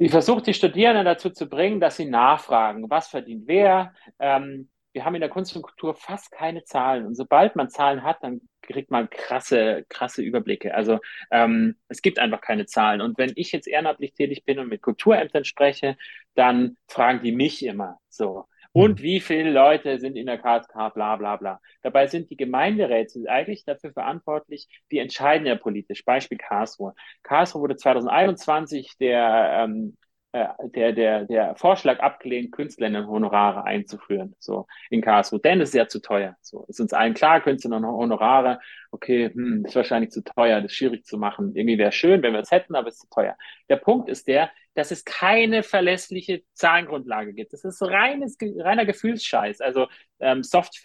[0.03, 3.93] Ich versuche die Studierenden dazu zu bringen, dass sie nachfragen, was verdient wer.
[4.19, 7.05] Ähm, wir haben in der Kunst und Kultur fast keine Zahlen.
[7.05, 10.75] Und sobald man Zahlen hat, dann kriegt man krasse, krasse Überblicke.
[10.75, 13.03] Also ähm, es gibt einfach keine Zahlen.
[13.03, 15.99] Und wenn ich jetzt ehrenamtlich tätig bin und mit Kulturämtern spreche,
[16.35, 18.47] dann fragen die mich immer so.
[18.73, 19.03] Und mhm.
[19.03, 21.61] wie viele Leute sind in der KSK, bla bla bla.
[21.83, 26.05] Dabei sind die Gemeinderäte eigentlich dafür verantwortlich, die entscheiden ja politisch.
[26.05, 26.95] Beispiel Karlsruhe.
[27.23, 29.97] Karlsruhe wurde 2021 der ähm,
[30.33, 35.40] äh, der, der, der Vorschlag abgelehnt, Künstlerinnen-Honorare einzuführen, so in Karlsruhe.
[35.40, 36.37] Denn es ist ja zu teuer.
[36.40, 38.61] So ist uns allen klar, Künstlerinnen-Honorare,
[38.93, 41.57] okay, hm, ist wahrscheinlich zu teuer, das ist schwierig zu machen.
[41.57, 43.37] Irgendwie wäre schön, wenn wir es hätten, aber es ist zu teuer.
[43.69, 47.53] Der Punkt ist der, dass es keine verlässliche Zahlengrundlage gibt.
[47.53, 49.88] Das ist reines, reiner Gefühlsscheiß, also
[50.21, 50.81] ähm, Soft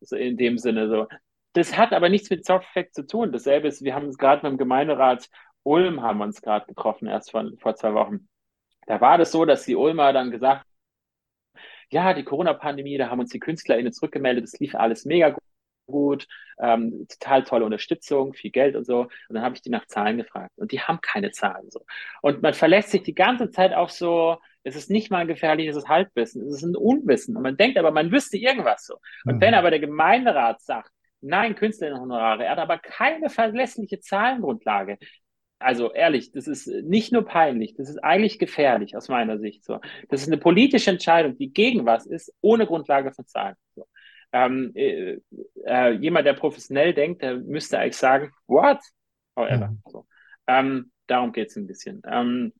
[0.00, 1.08] so in dem Sinne so.
[1.54, 3.32] Das hat aber nichts mit Soft Facts zu tun.
[3.32, 5.28] Dasselbe ist, wir haben es gerade mit dem Gemeinderat
[5.64, 8.28] Ulm haben wir uns gerade getroffen, erst vor, vor zwei Wochen.
[8.88, 10.64] Da war das so, dass die Ulmer dann gesagt
[11.90, 15.36] ja, die Corona-Pandemie, da haben uns die KünstlerInnen zurückgemeldet, es lief alles mega
[15.86, 16.26] gut,
[16.58, 19.02] ähm, total tolle Unterstützung, viel Geld und so.
[19.02, 21.86] Und dann habe ich die nach Zahlen gefragt und die haben keine Zahlen so.
[22.20, 25.88] Und man verlässt sich die ganze Zeit auf so, es ist nicht mal ein gefährliches
[25.88, 27.36] Halbwissen, es ist ein Unwissen.
[27.36, 28.98] Und man denkt aber, man wüsste irgendwas so.
[29.24, 29.40] Und mhm.
[29.40, 30.90] wenn aber der Gemeinderat sagt,
[31.22, 34.98] nein, Künstlerinnenhonorare, er hat aber keine verlässliche Zahlengrundlage,
[35.58, 39.64] also ehrlich, das ist nicht nur peinlich, das ist eigentlich gefährlich aus meiner Sicht.
[39.64, 43.56] So, das ist eine politische Entscheidung, die gegen was ist, ohne Grundlage von Zahlen.
[43.74, 43.86] So.
[44.32, 45.18] Ähm, äh,
[45.64, 48.78] äh, jemand, der professionell denkt, der müsste eigentlich sagen, what?
[49.36, 49.68] However.
[49.68, 49.82] Mhm.
[49.86, 50.06] So.
[50.46, 52.02] Ähm, darum geht es ein bisschen.
[52.06, 52.52] Ähm,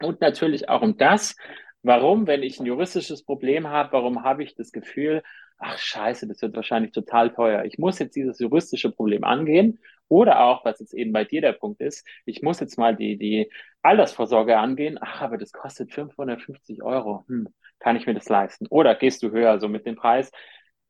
[0.00, 1.36] und natürlich auch um das,
[1.82, 5.22] warum, wenn ich ein juristisches Problem habe, warum habe ich das Gefühl,
[5.58, 7.64] ach scheiße, das wird wahrscheinlich total teuer.
[7.64, 9.78] Ich muss jetzt dieses juristische Problem angehen
[10.12, 13.16] oder auch, was jetzt eben bei dir der Punkt ist, ich muss jetzt mal die,
[13.16, 14.98] die Altersvorsorge angehen.
[15.00, 17.24] Ach, aber das kostet 550 Euro.
[17.28, 17.48] Hm,
[17.78, 18.66] kann ich mir das leisten?
[18.68, 20.30] Oder gehst du höher so mit dem Preis?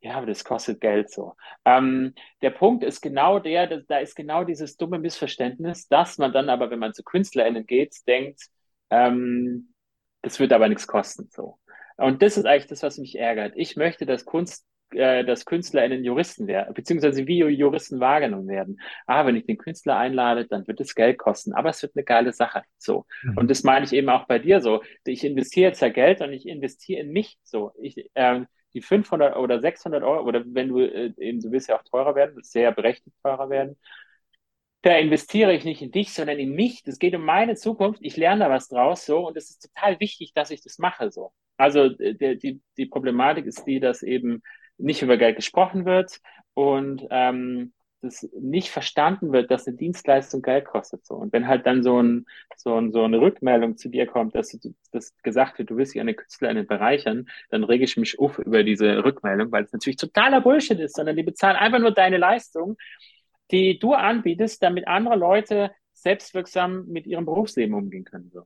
[0.00, 1.37] Ja, aber das kostet Geld so.
[1.64, 6.32] Ähm, der Punkt ist genau der, dass, da ist genau dieses dumme Missverständnis, dass man
[6.32, 8.48] dann aber, wenn man zu KünstlerInnen geht, denkt,
[8.90, 9.72] ähm,
[10.22, 11.28] das wird aber nichts kosten.
[11.30, 11.58] So.
[11.96, 13.52] Und das ist eigentlich das, was mich ärgert.
[13.54, 18.81] Ich möchte, dass Kunst, äh, dass KünstlerInnen Juristen werden, beziehungsweise wie Juristen wahrgenommen werden.
[19.07, 22.05] Ah, wenn ich den Künstler einlade, dann wird es Geld kosten, aber es wird eine
[22.05, 22.62] geile Sache.
[22.78, 23.07] So.
[23.22, 23.38] Mhm.
[23.38, 24.83] Und das meine ich eben auch bei dir so.
[25.05, 27.38] Ich investiere jetzt ja Geld und ich investiere in mich.
[27.42, 27.72] So.
[27.81, 28.40] Ich, äh,
[28.74, 32.14] die 500 oder 600 Euro, oder wenn du äh, eben, du willst ja auch teurer
[32.14, 33.76] werden, sehr berechtigt teurer werden,
[34.83, 36.83] da investiere ich nicht in dich, sondern in mich.
[36.83, 38.00] Das geht um meine Zukunft.
[38.02, 41.11] Ich lerne da was draus so und es ist total wichtig, dass ich das mache
[41.11, 41.33] so.
[41.57, 44.42] Also die, die, die Problematik ist die, dass eben
[44.82, 46.20] nicht über Geld gesprochen wird
[46.54, 51.06] und ähm, das nicht verstanden wird, dass eine Dienstleistung Geld kostet.
[51.06, 51.14] So.
[51.14, 54.50] Und wenn halt dann so, ein, so, ein, so eine Rückmeldung zu dir kommt, dass,
[54.50, 58.38] du, dass gesagt wird, du willst dich eine Künstlerin bereichern, dann rege ich mich auf
[58.40, 62.18] über diese Rückmeldung, weil es natürlich totaler Bullshit ist, sondern die bezahlen einfach nur deine
[62.18, 62.76] Leistung
[63.52, 68.30] die du anbietest, damit andere Leute selbstwirksam mit ihrem Berufsleben umgehen können.
[68.32, 68.44] So.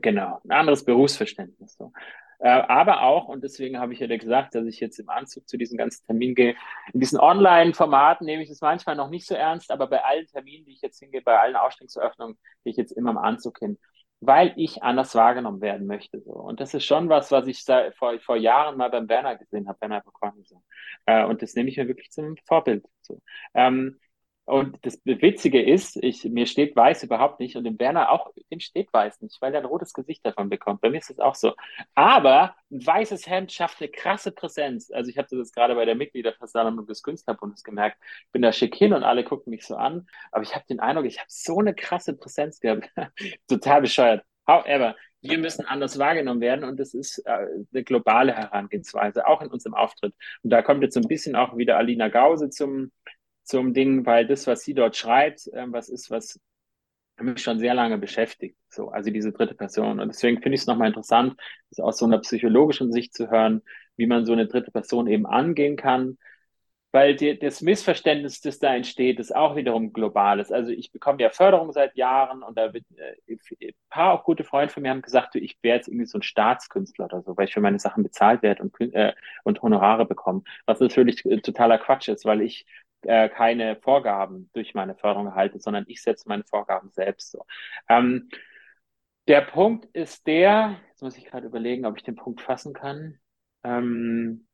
[0.00, 1.76] Genau, ein anderes Berufsverständnis.
[1.76, 1.92] So.
[2.38, 5.56] Äh, aber auch, und deswegen habe ich ja gesagt, dass ich jetzt im Anzug zu
[5.56, 6.54] diesem ganzen Termin gehe,
[6.92, 10.64] in diesen Online-Formaten nehme ich es manchmal noch nicht so ernst, aber bei allen Terminen,
[10.64, 13.78] die ich jetzt hingehe, bei allen Ausstellungseröffnungen, gehe ich jetzt immer im Anzug hin,
[14.20, 16.20] weil ich anders wahrgenommen werden möchte.
[16.20, 16.32] So.
[16.32, 19.68] Und das ist schon was, was ich da vor, vor Jahren mal beim Werner gesehen
[19.68, 20.42] habe, Werner Bekorn.
[20.44, 20.62] So.
[21.06, 22.84] Äh, und das nehme ich mir wirklich zum Vorbild.
[23.02, 23.20] So.
[23.54, 23.98] Ähm,
[24.46, 28.60] und das Witzige ist, ich, mir steht weiß überhaupt nicht und dem Werner auch, dem
[28.60, 30.82] steht weiß nicht, weil er ein rotes Gesicht davon bekommt.
[30.82, 31.54] Bei mir ist es auch so.
[31.94, 34.90] Aber ein weißes Hemd schafft eine krasse Präsenz.
[34.90, 37.96] Also ich habe das gerade bei der Mitgliederversammlung des Künstlerbundes gemerkt.
[38.26, 40.06] Ich bin da schick hin und alle gucken mich so an.
[40.30, 42.90] Aber ich habe den Eindruck, ich habe so eine krasse Präsenz gehabt.
[43.48, 44.24] Total bescheuert.
[44.46, 49.48] However, wir müssen anders wahrgenommen werden und das ist äh, eine globale Herangehensweise, auch in
[49.48, 50.14] unserem Auftritt.
[50.42, 52.92] Und da kommt jetzt so ein bisschen auch wieder Alina Gause zum,
[53.44, 56.40] zum Ding, weil das, was sie dort schreibt, äh, was ist, was
[57.20, 58.56] mich schon sehr lange beschäftigt.
[58.68, 60.00] So, also diese dritte Person.
[60.00, 61.40] Und deswegen finde ich es nochmal interessant,
[61.70, 63.62] das aus so einer psychologischen Sicht zu hören,
[63.96, 66.18] wie man so eine dritte Person eben angehen kann
[66.94, 70.52] weil die, das Missverständnis, das da entsteht, ist auch wiederum globales.
[70.52, 73.34] Also ich bekomme ja Förderung seit Jahren und da wird, äh,
[73.66, 76.18] ein paar auch gute Freunde von mir haben gesagt, du, ich wäre jetzt irgendwie so
[76.18, 80.06] ein Staatskünstler oder so, weil ich für meine Sachen bezahlt werde und, äh, und Honorare
[80.06, 82.64] bekomme, was natürlich äh, totaler Quatsch ist, weil ich
[83.06, 87.44] äh, keine Vorgaben durch meine Förderung erhalte, sondern ich setze meine Vorgaben selbst so.
[87.88, 88.28] Ähm,
[89.28, 93.18] der Punkt ist der, jetzt muss ich gerade überlegen, ob ich den Punkt fassen kann.
[93.64, 94.46] Ähm,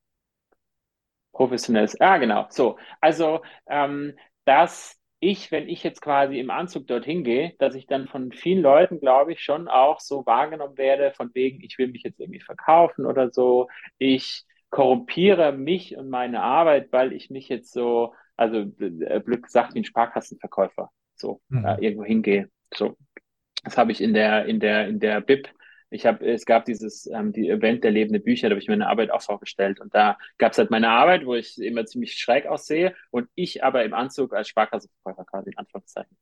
[1.32, 2.00] Professionelles.
[2.00, 2.46] Ah, genau.
[2.50, 2.78] So.
[3.00, 8.08] Also, ähm, dass ich, wenn ich jetzt quasi im Anzug dorthin gehe, dass ich dann
[8.08, 12.02] von vielen Leuten, glaube ich, schon auch so wahrgenommen werde, von wegen, ich will mich
[12.02, 13.68] jetzt irgendwie verkaufen oder so.
[13.98, 19.74] Ich korrumpiere mich und meine Arbeit, weil ich mich jetzt so, also äh, blöd gesagt,
[19.74, 21.64] wie ein Sparkassenverkäufer so mhm.
[21.64, 22.48] äh, irgendwo hingehe.
[22.74, 22.96] So.
[23.62, 25.50] Das habe ich in der, in der, in der BIP
[25.92, 28.88] ich habe, es gab dieses ähm, die Event der lebende Bücher, da habe ich meine
[28.88, 32.46] Arbeit auch vorgestellt und da gab es halt meine Arbeit, wo ich immer ziemlich schräg
[32.46, 36.16] aussehe und ich aber im Anzug als Sparkassenverkäufer quasi in Anführungszeichen.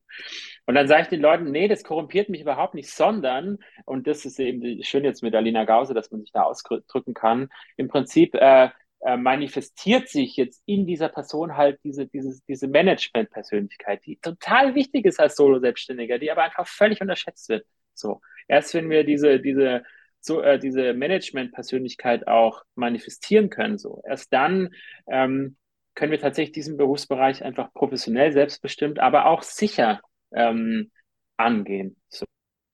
[0.65, 4.25] Und dann sage ich den Leuten, nee, das korrumpiert mich überhaupt nicht, sondern und das
[4.25, 7.51] ist eben schön jetzt mit Alina Gause, dass man sich da ausdrücken kann.
[7.77, 8.71] Im Prinzip äh,
[9.01, 15.07] äh, manifestiert sich jetzt in dieser Person halt diese, diese, diese Management-Persönlichkeit, die total wichtig
[15.07, 17.67] ist als Solo-Selbstständiger, die aber einfach völlig unterschätzt wird.
[17.95, 18.21] So.
[18.49, 19.85] Erst wenn wir diese, diese,
[20.21, 24.71] so, äh, diese Management-Persönlichkeit auch manifestieren können, so, erst dann
[25.07, 25.57] ähm,
[25.95, 30.01] können wir tatsächlich diesen Berufsbereich einfach professionell selbstbestimmt, aber auch sicher
[30.33, 30.91] ähm,
[31.37, 31.97] angehen.
[32.09, 32.25] So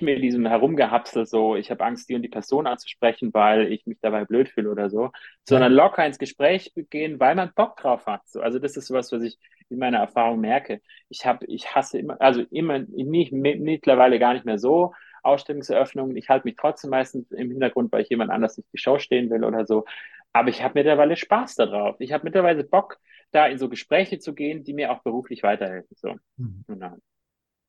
[0.05, 3.99] mir diesem Herumgehapsel so, ich habe Angst, die und die Person anzusprechen, weil ich mich
[4.01, 5.11] dabei blöd fühle oder so,
[5.49, 8.27] sondern locker ins Gespräch gehen, weil man Bock drauf hat.
[8.27, 9.39] So, also das ist sowas, was ich
[9.69, 10.81] in meiner Erfahrung merke.
[11.09, 14.93] Ich habe, ich hasse immer, also immer nicht mittlerweile gar nicht mehr so,
[15.23, 16.17] Ausstellungseröffnungen.
[16.17, 19.31] Ich halte mich trotzdem meistens im Hintergrund, weil ich jemand anders nicht die Show stehen
[19.31, 19.85] will oder so.
[20.33, 21.97] Aber ich habe mittlerweile Spaß darauf.
[22.01, 22.99] Ich habe mittlerweile Bock,
[23.31, 25.97] da in so Gespräche zu gehen, die mir auch beruflich weiterhelfen.
[25.97, 26.15] So.
[26.37, 26.65] Mhm.
[26.69, 26.97] Genau.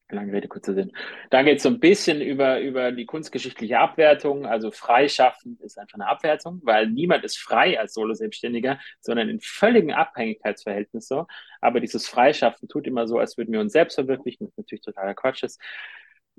[0.10, 0.92] Lange Rede, kurzer Sinn.
[1.32, 4.46] Dann geht es so ein bisschen über, über die kunstgeschichtliche Abwertung.
[4.46, 9.94] Also freischaffen ist einfach eine Abwertung, weil niemand ist frei als Solo-Selbstständiger, sondern in völligen
[9.94, 11.26] Abhängigkeitsverhältnis so.
[11.60, 15.16] Aber dieses Freischaffen tut immer so, als würden wir uns selbst verwirklichen, was natürlich totaler
[15.16, 15.60] Quatsch ist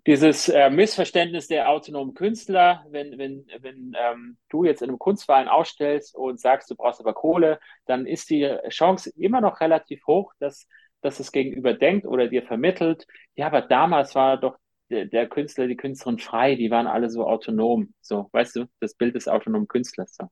[0.07, 5.49] dieses äh, Missverständnis der autonomen Künstler, wenn, wenn, wenn ähm, du jetzt in einem Kunstverein
[5.49, 10.33] ausstellst und sagst, du brauchst aber Kohle, dann ist die Chance immer noch relativ hoch,
[10.39, 10.69] dass,
[11.07, 14.59] dass es gegenüber denkt oder dir vermittelt, ja, aber damals war doch
[14.91, 17.95] der, der Künstler, die Künstlerin frei, die waren alle so autonom.
[18.01, 20.15] So, weißt du, das Bild des autonomen Künstlers.
[20.15, 20.29] So.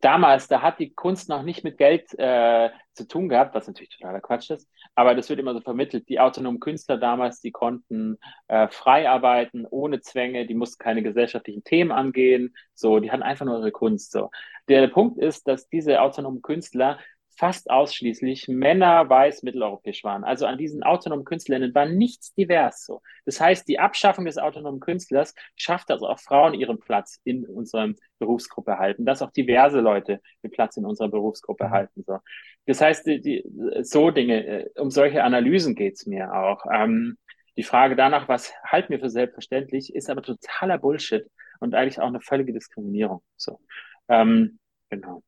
[0.00, 3.96] Damals, da hat die Kunst noch nicht mit Geld äh, zu tun gehabt, was natürlich
[3.96, 6.08] totaler Quatsch ist, aber das wird immer so vermittelt.
[6.08, 11.62] Die autonomen Künstler damals, die konnten äh, frei arbeiten, ohne Zwänge, die mussten keine gesellschaftlichen
[11.62, 14.10] Themen angehen, so, die hatten einfach nur ihre Kunst.
[14.10, 14.30] So.
[14.68, 16.98] Der Punkt ist, dass diese autonomen Künstler
[17.36, 20.24] fast ausschließlich Männer weiß mitteleuropäisch waren.
[20.24, 23.00] Also an diesen autonomen Künstlerinnen war nichts divers so.
[23.24, 27.92] Das heißt, die Abschaffung des autonomen Künstlers schafft, dass auch Frauen ihren Platz in unserer
[28.18, 31.70] Berufsgruppe halten, dass auch diverse Leute den Platz in unserer Berufsgruppe mhm.
[31.70, 32.04] halten.
[32.06, 32.18] So.
[32.66, 33.44] Das heißt, die, die,
[33.82, 36.64] so Dinge, äh, um solche Analysen geht's mir auch.
[36.72, 37.16] Ähm,
[37.56, 41.26] die Frage danach, was halten wir für selbstverständlich, ist aber totaler Bullshit
[41.60, 43.22] und eigentlich auch eine völlige Diskriminierung.
[43.36, 43.60] So.
[44.08, 44.58] Ähm,
[44.90, 45.22] genau.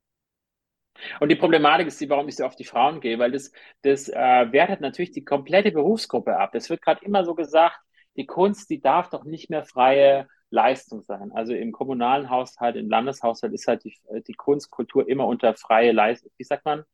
[1.21, 4.09] Und die Problematik ist die, warum ich so auf die Frauen gehe, weil das, das
[4.09, 6.55] äh, wertet natürlich die komplette Berufsgruppe ab.
[6.55, 7.79] Es wird gerade immer so gesagt,
[8.17, 11.33] die Kunst, die darf doch nicht mehr freie Leistung sein.
[11.33, 16.31] Also im kommunalen Haushalt, im Landeshaushalt ist halt die, die Kunstkultur immer unter freie Leistung.
[16.37, 16.85] Wie sagt man?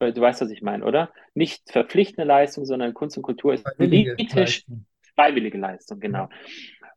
[0.00, 1.12] Du weißt, was ich meine, oder?
[1.34, 4.66] Nicht verpflichtende Leistung, sondern Kunst und Kultur ist politisch
[5.14, 6.28] freiwillige Leistung, genau.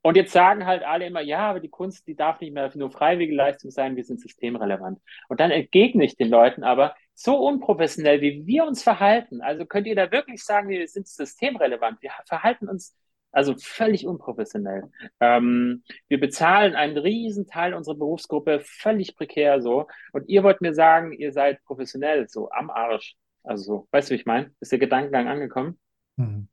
[0.07, 2.89] Und jetzt sagen halt alle immer, ja, aber die Kunst, die darf nicht mehr nur
[2.89, 5.01] freiwillige Leistung sein, wir sind systemrelevant.
[5.27, 9.85] Und dann entgegne ich den Leuten aber, so unprofessionell, wie wir uns verhalten, also könnt
[9.85, 12.95] ihr da wirklich sagen, wir sind systemrelevant, wir verhalten uns
[13.33, 14.83] also völlig unprofessionell.
[15.19, 19.87] Ähm, wir bezahlen einen riesen Teil unserer Berufsgruppe völlig prekär so.
[20.13, 23.17] Und ihr wollt mir sagen, ihr seid professionell, so am Arsch.
[23.43, 24.51] Also so, weißt du, wie ich meine?
[24.61, 25.77] Ist der Gedankengang angekommen?
[26.17, 26.47] Mhm.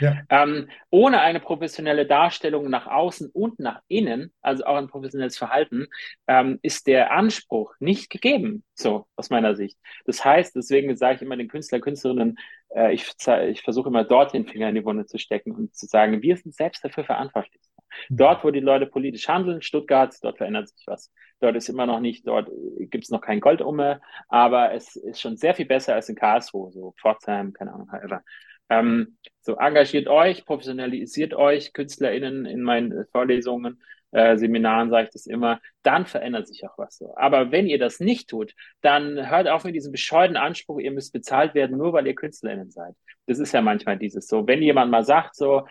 [0.00, 0.22] Ja.
[0.28, 5.88] Ähm, ohne eine professionelle Darstellung nach außen und nach innen, also auch ein professionelles Verhalten,
[6.26, 9.78] ähm, ist der Anspruch nicht gegeben, so aus meiner Sicht.
[10.04, 12.38] Das heißt, deswegen sage ich immer den Künstler, Künstlerinnen,
[12.74, 13.12] äh, ich,
[13.48, 16.36] ich versuche immer dort den Finger in die Wunde zu stecken und zu sagen, wir
[16.36, 17.62] sind selbst dafür verantwortlich.
[18.08, 18.16] Mhm.
[18.16, 21.12] Dort, wo die Leute politisch handeln, Stuttgart, dort verändert sich was.
[21.40, 23.80] Dort ist immer noch nicht, dort gibt es noch kein Gold um,
[24.28, 28.22] aber es ist schon sehr viel besser als in Karlsruhe, so Pforzheim, keine Ahnung, however.
[28.70, 35.26] Ähm, so engagiert euch, professionalisiert euch, KünstlerInnen in meinen Vorlesungen, äh, Seminaren sage ich das
[35.26, 37.14] immer, dann verändert sich auch was so.
[37.16, 41.12] Aber wenn ihr das nicht tut, dann hört auf mit diesem bescheuden Anspruch, ihr müsst
[41.12, 42.94] bezahlt werden, nur weil ihr KünstlerInnen seid.
[43.26, 44.46] Das ist ja manchmal dieses so.
[44.46, 45.66] Wenn jemand mal sagt so,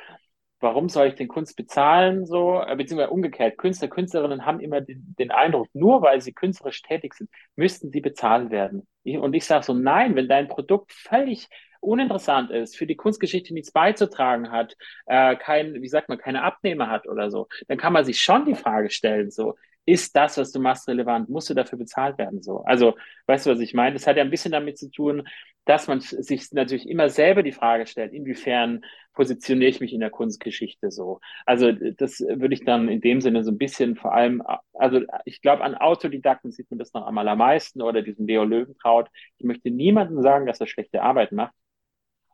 [0.60, 5.16] warum soll ich den Kunst bezahlen, so, äh, beziehungsweise umgekehrt, Künstler, Künstlerinnen haben immer den,
[5.18, 8.88] den Eindruck, nur weil sie künstlerisch tätig sind, müssten sie bezahlt werden.
[9.04, 11.48] und ich sage so, nein, wenn dein Produkt völlig
[11.82, 14.76] uninteressant ist, für die Kunstgeschichte nichts beizutragen hat,
[15.06, 18.46] äh, kein, wie sagt man, keine Abnehmer hat oder so, dann kann man sich schon
[18.46, 19.56] die Frage stellen, so,
[19.88, 21.30] ist das, was du machst, relevant?
[21.30, 22.42] Musst du dafür bezahlt werden?
[22.42, 22.98] So, also,
[23.28, 23.94] weißt du, was ich meine?
[23.94, 25.26] Das hat ja ein bisschen damit zu tun,
[25.64, 30.10] dass man sich natürlich immer selber die Frage stellt, inwiefern positioniere ich mich in der
[30.10, 31.22] Kunstgeschichte so?
[31.46, 35.42] Also, das würde ich dann in dem Sinne so ein bisschen vor allem, also, ich
[35.42, 39.08] glaube, an Autodidakten sieht man das noch am meisten oder diesem Leo Löwentraut.
[39.38, 41.54] Ich möchte niemandem sagen, dass er schlechte Arbeit macht.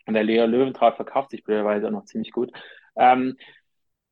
[0.05, 2.51] Und der Leo Löwentraut verkauft sich blöderweise auch noch ziemlich gut.
[2.95, 3.37] Ähm,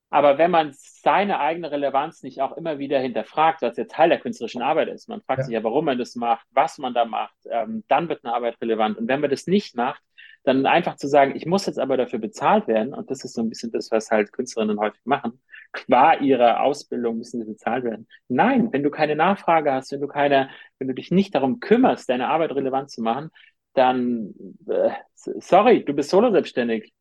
[0.10, 4.20] aber wenn man seine eigene Relevanz nicht auch immer wieder hinterfragt, was ja Teil der
[4.20, 5.46] künstlerischen Arbeit ist, man fragt ja.
[5.46, 8.60] sich ja, warum man das macht, was man da macht, ähm, dann wird eine Arbeit
[8.62, 8.98] relevant.
[8.98, 10.02] Und wenn man das nicht macht,
[10.44, 13.42] dann einfach zu sagen, ich muss jetzt aber dafür bezahlt werden, und das ist so
[13.42, 15.39] ein bisschen das, was halt Künstlerinnen häufig machen,
[15.72, 18.08] qua ihrer Ausbildung müssen sie bezahlt werden.
[18.28, 22.10] Nein, wenn du keine Nachfrage hast, wenn du keine, wenn du dich nicht darum kümmerst,
[22.10, 23.30] deine Arbeit relevant zu machen,
[23.74, 24.34] dann,
[24.67, 26.93] äh, sorry, du bist solo selbstständig.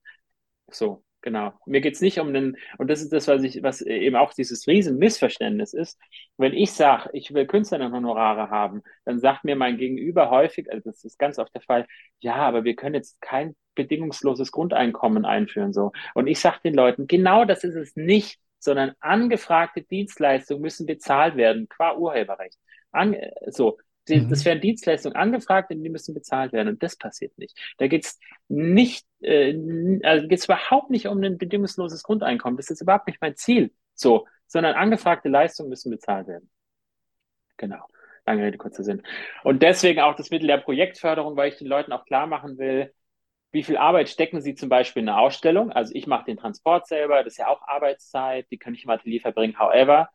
[0.71, 1.53] So, genau.
[1.67, 4.67] Mir geht's nicht um den, und das ist das, was ich, was eben auch dieses
[4.67, 5.99] Riesenmissverständnis ist.
[6.37, 11.05] Wenn ich sage, ich will Künstlerinnenhonorare haben, dann sagt mir mein Gegenüber häufig, also das
[11.05, 11.87] ist ganz oft der Fall,
[12.21, 15.93] ja, aber wir können jetzt kein bedingungsloses Grundeinkommen einführen, so.
[16.15, 21.37] Und ich sage den Leuten, genau das ist es nicht, sondern angefragte Dienstleistungen müssen bezahlt
[21.37, 22.59] werden, qua Urheberrecht.
[22.93, 23.17] An,
[23.47, 23.79] so,
[24.11, 24.29] die, mhm.
[24.29, 26.69] Das werden Dienstleistungen angefragt und die müssen bezahlt werden.
[26.69, 27.59] Und das passiert nicht.
[27.79, 29.55] Da geht es nicht, äh,
[30.03, 32.57] also geht es überhaupt nicht um ein bedingungsloses Grundeinkommen.
[32.57, 33.73] Das ist überhaupt nicht mein Ziel.
[33.95, 36.51] So, sondern angefragte Leistungen müssen bezahlt werden.
[37.57, 37.85] Genau.
[38.27, 39.03] Lange Rede, kurzer Sinn.
[39.45, 42.93] Und deswegen auch das Mittel der Projektförderung, weil ich den Leuten auch klar machen will,
[43.53, 45.73] wie viel Arbeit stecken Sie zum Beispiel in eine Ausstellung?
[45.73, 48.91] Also ich mache den Transport selber, das ist ja auch Arbeitszeit, die kann ich im
[48.91, 49.59] Atelier verbringen.
[49.59, 50.09] However,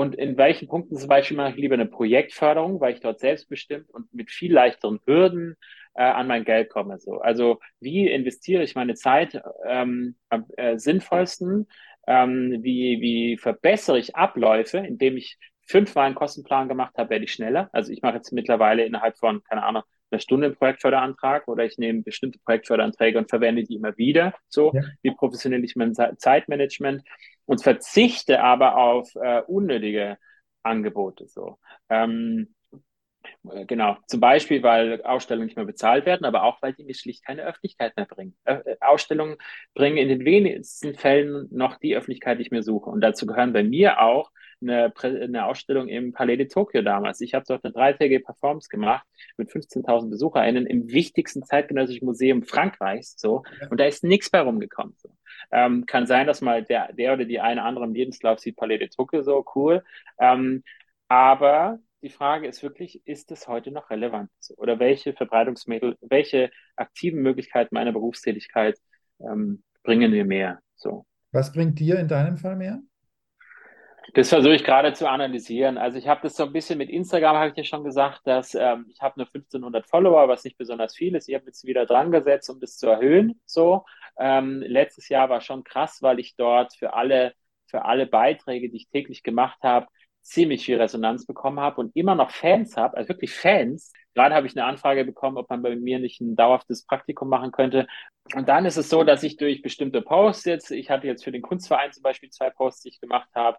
[0.00, 3.90] und in welchen Punkten zum Beispiel mache ich lieber eine Projektförderung, weil ich dort selbstbestimmt
[3.90, 5.56] und mit viel leichteren Hürden
[5.94, 6.98] äh, an mein Geld komme.
[6.98, 7.20] So.
[7.20, 11.68] Also wie investiere ich meine Zeit ähm, am äh, sinnvollsten?
[12.06, 15.36] Ähm, wie, wie verbessere ich Abläufe, indem ich
[15.66, 17.68] fünfmal einen Kostenplan gemacht habe, werde ich schneller.
[17.72, 21.78] Also ich mache jetzt mittlerweile innerhalb von, keine Ahnung, einer Stunde einen Projektförderantrag oder ich
[21.78, 24.34] nehme bestimmte Projektförderanträge und verwende die immer wieder.
[24.48, 24.82] So, ja.
[25.02, 27.02] wie professionell ich mein Zeitmanagement
[27.46, 30.18] und verzichte aber auf äh, unnötige
[30.62, 31.26] Angebote.
[31.28, 31.58] So.
[31.88, 32.54] Ähm,
[33.50, 36.94] äh, Genau, zum Beispiel, weil Ausstellungen nicht mehr bezahlt werden, aber auch, weil die mir
[36.94, 38.36] schlicht keine Öffentlichkeit mehr bringen.
[38.44, 39.36] Äh, Ausstellungen
[39.74, 42.90] bringen in den wenigsten Fällen noch die Öffentlichkeit, die ich mir suche.
[42.90, 44.30] Und dazu gehören bei mir auch
[44.62, 47.20] eine, eine Ausstellung im Palais de Tokio damals.
[47.20, 49.06] Ich habe dort eine dreitägige Performance gemacht
[49.36, 53.14] mit 15.000 BesucherInnen im wichtigsten zeitgenössischen Museum Frankreichs.
[53.18, 53.42] So.
[53.70, 54.94] Und da ist nichts bei rumgekommen.
[54.98, 55.10] So.
[55.50, 58.78] Ähm, kann sein, dass mal der, der oder die eine andere im Lebenslauf sieht, Palais
[58.78, 59.82] de Tokio so cool.
[60.18, 60.62] Ähm,
[61.08, 64.30] aber die Frage ist wirklich, ist es heute noch relevant?
[64.56, 68.78] Oder welche Verbreitungsmittel, welche aktiven Möglichkeiten meiner Berufstätigkeit
[69.20, 70.60] ähm, bringen mir mehr?
[70.76, 71.04] So.
[71.32, 72.80] Was bringt dir in deinem Fall mehr?
[74.14, 75.78] Das versuche ich gerade zu analysieren.
[75.78, 78.54] Also ich habe das so ein bisschen mit Instagram, habe ich ja schon gesagt, dass
[78.54, 81.28] ähm, ich habe nur 1500 Follower, was nicht besonders viel ist.
[81.28, 83.40] Ich habe jetzt wieder dran gesetzt, um das zu erhöhen.
[83.46, 83.84] So
[84.18, 87.34] ähm, letztes Jahr war schon krass, weil ich dort für alle
[87.70, 89.86] für alle Beiträge, die ich täglich gemacht habe,
[90.22, 93.92] ziemlich viel Resonanz bekommen habe und immer noch Fans habe, also wirklich Fans.
[94.14, 97.52] Gerade habe ich eine Anfrage bekommen, ob man bei mir nicht ein dauerhaftes Praktikum machen
[97.52, 97.86] könnte.
[98.34, 101.32] Und dann ist es so, dass ich durch bestimmte Posts jetzt, ich hatte jetzt für
[101.32, 103.56] den Kunstverein zum Beispiel zwei Posts, die ich gemacht habe,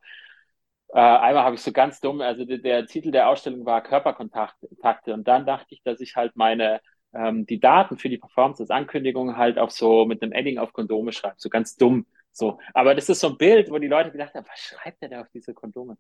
[0.94, 5.14] äh, einmal habe ich so ganz dumm, also der, der, Titel der Ausstellung war Körperkontakte
[5.14, 6.82] und dann dachte ich, dass ich halt meine
[7.14, 10.74] ähm, die Daten für die Performance als Ankündigung halt auch so mit einem Edding auf
[10.74, 12.06] Kondome schreibe, so ganz dumm.
[12.34, 15.10] So, aber das ist so ein Bild, wo die Leute gedacht haben, was schreibt der
[15.10, 15.98] da auf diese Kondome?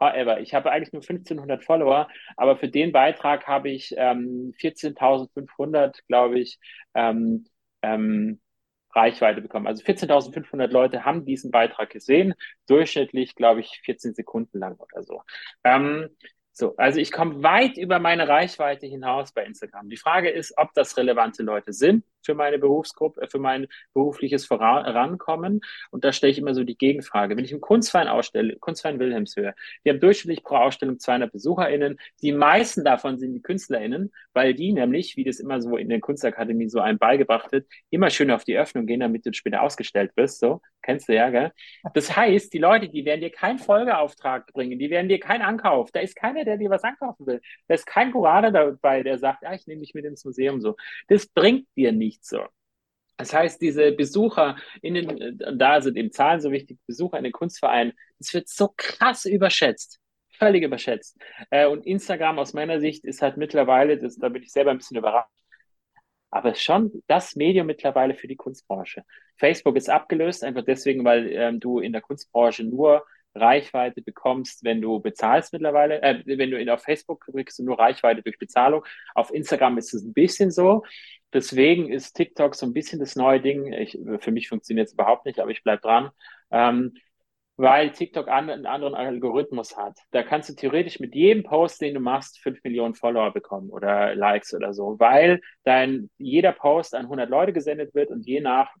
[0.00, 6.00] However, ich habe eigentlich nur 1500 Follower, aber für den Beitrag habe ich ähm, 14.500,
[6.08, 6.58] glaube ich,
[6.94, 7.44] ähm,
[7.82, 8.40] ähm,
[8.94, 9.66] Reichweite bekommen.
[9.66, 12.34] Also 14.500 Leute haben diesen Beitrag gesehen,
[12.66, 15.22] durchschnittlich, glaube ich, 14 Sekunden lang oder so.
[15.64, 16.08] Ähm,
[16.52, 19.88] so, also ich komme weit über meine Reichweite hinaus bei Instagram.
[19.88, 22.04] Die Frage ist, ob das relevante Leute sind.
[22.24, 25.60] Für meine Berufsgruppe, für mein berufliches Vorankommen.
[25.90, 27.36] Und da stelle ich immer so die Gegenfrage.
[27.36, 29.54] Wenn ich einen Kunstverein ausstelle, Kunstverein Wilhelmshöhe,
[29.84, 31.98] die haben durchschnittlich pro Ausstellung 200 BesucherInnen.
[32.22, 36.00] Die meisten davon sind die KünstlerInnen, weil die nämlich, wie das immer so in der
[36.00, 40.12] Kunstakademie so einem beigebracht wird, immer schön auf die Öffnung gehen, damit du später ausgestellt
[40.16, 40.40] wirst.
[40.40, 41.52] So, kennst du ja, gell?
[41.94, 45.90] Das heißt, die Leute, die werden dir keinen Folgeauftrag bringen, die werden dir keinen Ankauf.
[45.92, 47.40] Da ist keiner, der dir was ankaufen will.
[47.68, 50.76] Da ist kein Kurator dabei, der sagt, ja, ich nehme dich mit ins Museum so.
[51.08, 52.44] Das bringt dir nichts so.
[53.16, 57.32] Das heißt, diese Besucher in den, da sind eben Zahlen so wichtig, Besucher in den
[57.32, 60.00] Kunstvereinen, das wird so krass überschätzt.
[60.32, 61.16] Völlig überschätzt.
[61.50, 64.78] Äh, und Instagram aus meiner Sicht ist halt mittlerweile, das, da bin ich selber ein
[64.78, 65.30] bisschen überrascht,
[66.30, 69.04] aber ist schon das Medium mittlerweile für die Kunstbranche.
[69.36, 73.04] Facebook ist abgelöst, einfach deswegen, weil ähm, du in der Kunstbranche nur
[73.36, 76.02] Reichweite bekommst, wenn du bezahlst mittlerweile.
[76.02, 78.84] Äh, wenn du in, auf Facebook kriegst du nur Reichweite durch Bezahlung.
[79.14, 80.82] Auf Instagram ist es ein bisschen so.
[81.34, 83.72] Deswegen ist TikTok so ein bisschen das neue Ding.
[83.72, 86.10] Ich, für mich funktioniert es überhaupt nicht, aber ich bleib dran.
[86.50, 86.94] Ähm,
[87.56, 89.98] weil TikTok an, einen anderen Algorithmus hat.
[90.10, 94.14] Da kannst du theoretisch mit jedem Post, den du machst, fünf Millionen Follower bekommen oder
[94.14, 98.74] Likes oder so, weil dein, jeder Post an 100 Leute gesendet wird und je nach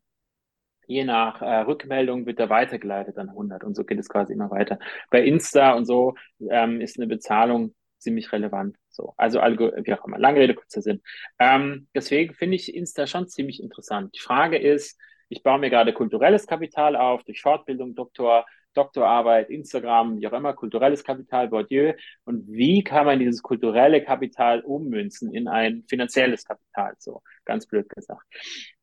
[0.86, 4.50] je nach äh, Rückmeldung wird er weitergeleitet an 100 und so geht es quasi immer
[4.50, 4.78] weiter.
[5.10, 6.14] Bei Insta und so
[6.50, 8.76] ähm, ist eine Bezahlung ziemlich relevant.
[8.94, 11.02] So, also wie auch immer, lange Rede, kurzer Sinn.
[11.38, 14.14] Ähm, deswegen finde ich Insta schon ziemlich interessant.
[14.14, 20.18] Die Frage ist, ich baue mir gerade kulturelles Kapital auf durch Fortbildung, Doktor, Doktorarbeit, Instagram,
[20.20, 21.94] wie auch immer, kulturelles Kapital, Bourdieu.
[22.24, 26.94] Und wie kann man dieses kulturelle Kapital ummünzen in ein finanzielles Kapital?
[26.98, 28.24] So, ganz blöd gesagt.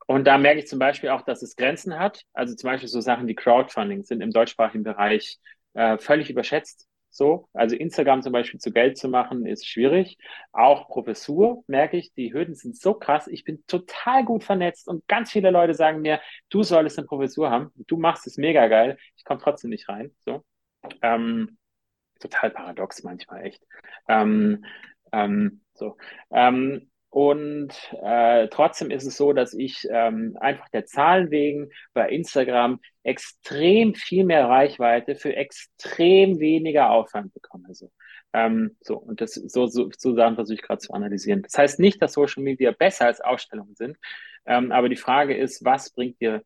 [0.07, 2.23] Und da merke ich zum Beispiel auch, dass es Grenzen hat.
[2.33, 5.39] Also zum Beispiel so Sachen wie Crowdfunding sind im deutschsprachigen Bereich
[5.73, 6.87] äh, völlig überschätzt.
[7.13, 10.17] So, also Instagram zum Beispiel zu Geld zu machen, ist schwierig.
[10.53, 13.27] Auch Professur merke ich, die Hürden sind so krass.
[13.27, 17.51] Ich bin total gut vernetzt und ganz viele Leute sagen mir, du solltest eine Professur
[17.51, 17.71] haben.
[17.87, 18.97] Du machst es mega geil.
[19.17, 20.15] Ich komme trotzdem nicht rein.
[20.21, 20.43] So,
[21.01, 21.57] ähm,
[22.19, 23.61] total paradox manchmal echt.
[24.07, 24.63] Ähm,
[25.11, 25.97] ähm, so,
[26.31, 32.09] ähm, und äh, trotzdem ist es so, dass ich ähm, einfach der Zahlen wegen bei
[32.09, 37.65] Instagram extrem viel mehr Reichweite für extrem weniger Aufwand bekomme.
[37.67, 37.91] Also,
[38.31, 41.41] ähm, so, und das so, so, so versuche ich gerade zu analysieren.
[41.41, 43.97] Das heißt nicht, dass Social Media besser als Ausstellungen sind,
[44.45, 46.43] ähm, aber die Frage ist, was bringt dir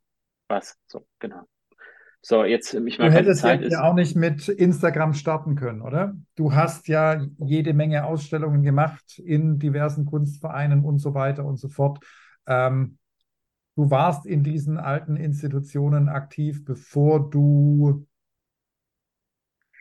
[0.47, 0.79] was?
[0.87, 1.43] So, genau.
[2.27, 5.83] So, jetzt ich meine, Du hättest Zeit ja ist, auch nicht mit Instagram starten können,
[5.83, 6.15] oder?
[6.33, 11.69] Du hast ja jede Menge Ausstellungen gemacht in diversen Kunstvereinen und so weiter und so
[11.69, 12.03] fort.
[12.47, 12.97] Ähm,
[13.75, 18.07] du warst in diesen alten Institutionen aktiv, bevor du.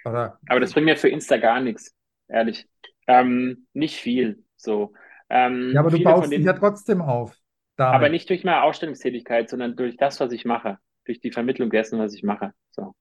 [0.04, 0.38] Oder?
[0.46, 1.96] Aber das bringt mir für Insta gar nichts,
[2.28, 2.68] ehrlich.
[3.06, 4.44] Ähm, nicht viel.
[4.56, 4.92] So.
[5.30, 7.34] Ähm, ja, aber du baust dich ja trotzdem auf.
[7.76, 7.94] Damit.
[7.94, 11.98] Aber nicht durch meine Ausstellungstätigkeit, sondern durch das, was ich mache durch die Vermittlung dessen,
[11.98, 12.52] was ich mache.
[12.70, 12.94] So.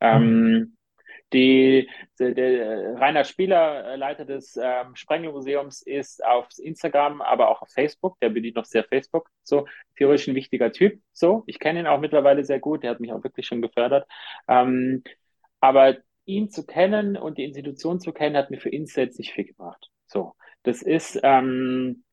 [0.00, 0.76] Ähm,
[1.32, 1.88] die,
[2.18, 7.70] der, der Rainer Spieler, äh, Leiter des ähm, Sprengelmuseums, ist auf Instagram, aber auch auf
[7.70, 8.18] Facebook.
[8.20, 9.30] Der bedient noch sehr Facebook.
[9.42, 11.00] So, theoretisch ein wichtiger Typ.
[11.12, 12.82] So, ich kenne ihn auch mittlerweile sehr gut.
[12.82, 14.06] Der hat mich auch wirklich schon gefördert.
[14.48, 15.02] Ähm,
[15.60, 19.32] aber ihn zu kennen und die Institution zu kennen, hat mir für Insta jetzt nicht
[19.32, 19.90] viel gebracht.
[20.06, 22.04] So, das ist, ähm,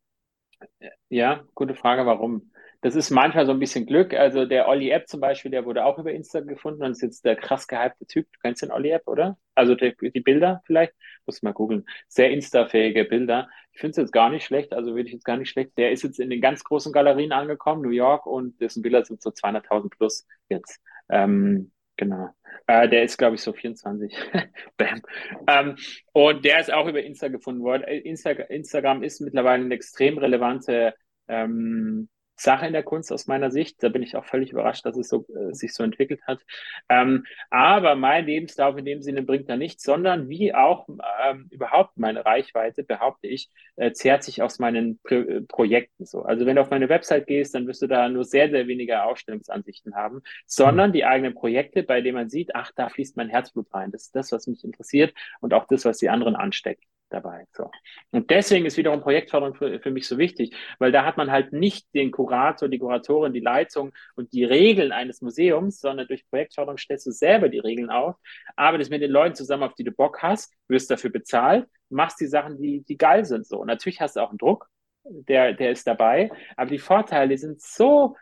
[1.09, 2.51] ja, gute Frage, warum.
[2.82, 4.13] Das ist manchmal so ein bisschen Glück.
[4.13, 7.25] Also der Olli App zum Beispiel, der wurde auch über Insta gefunden und ist jetzt
[7.25, 8.27] der krass gehypte Typ.
[8.32, 9.38] Du kennst den Olli App, oder?
[9.55, 10.93] Also die, die Bilder vielleicht?
[11.25, 11.86] Muss mal googeln.
[12.07, 13.49] Sehr Insta-fähige Bilder.
[13.73, 15.77] Ich finde es jetzt gar nicht schlecht, also würde ich jetzt gar nicht schlecht.
[15.77, 19.21] Der ist jetzt in den ganz großen Galerien angekommen, New York, und dessen Bilder sind
[19.21, 20.82] so 200.000 plus jetzt.
[21.09, 22.30] Ähm, Genau.
[22.65, 24.15] Äh, der ist, glaube ich, so 24.
[24.77, 25.01] Bam.
[25.47, 25.75] Ähm,
[26.13, 27.84] und der ist auch über Insta gefunden worden.
[27.84, 30.93] Äh, Insta Instagram ist mittlerweile eine extrem relevante
[31.27, 32.07] ähm,
[32.39, 33.83] Sache in der Kunst aus meiner Sicht.
[33.83, 36.39] Da bin ich auch völlig überrascht, dass es so, äh, sich so entwickelt hat.
[36.87, 40.87] Ähm, aber mein Lebenslauf in dem Sinne bringt da nichts, sondern wie auch
[41.23, 46.21] ähm, überhaupt meine Reichweite, behaupte ich, äh, zehrt sich aus meinen Pro äh, Projekten so.
[46.23, 49.03] Also wenn du auf meine Website gehst, dann wirst du da nur sehr, sehr wenige
[49.03, 53.73] Ausstellungsansichten haben, sondern die eigenen Projekte, bei denen man sieht, ach, da fließt mein Herzblut
[53.73, 53.91] rein.
[53.91, 57.45] Das ist das, was mich interessiert und auch das, was die anderen ansteckt dabei.
[57.51, 57.70] So.
[58.12, 61.53] Und deswegen ist wiederum Projektförderung für, für mich so wichtig, weil da hat man halt
[61.53, 66.78] nicht den Kurator, die Kuratorin, die Leitung und die Regeln eines Museums, sondern durch Projektförderung
[66.78, 68.16] stellst du selber die Regeln auf,
[68.55, 72.28] arbeitest mit den Leuten zusammen, auf die du Bock hast, wirst dafür bezahlt, machst die
[72.28, 73.45] Sachen, die, die geil sind.
[73.45, 73.60] So.
[73.60, 74.68] Und natürlich hast du auch einen Druck,
[75.03, 78.16] der, der ist dabei, aber die Vorteile sind so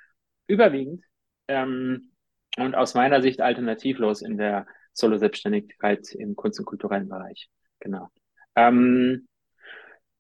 [0.48, 1.04] überwiegend
[1.48, 2.12] ähm,
[2.58, 7.50] und aus meiner Sicht alternativlos in der Solo-Selbstständigkeit im Kunst- und kulturellen Bereich.
[7.80, 8.10] Genau.
[8.58, 9.28] Ähm,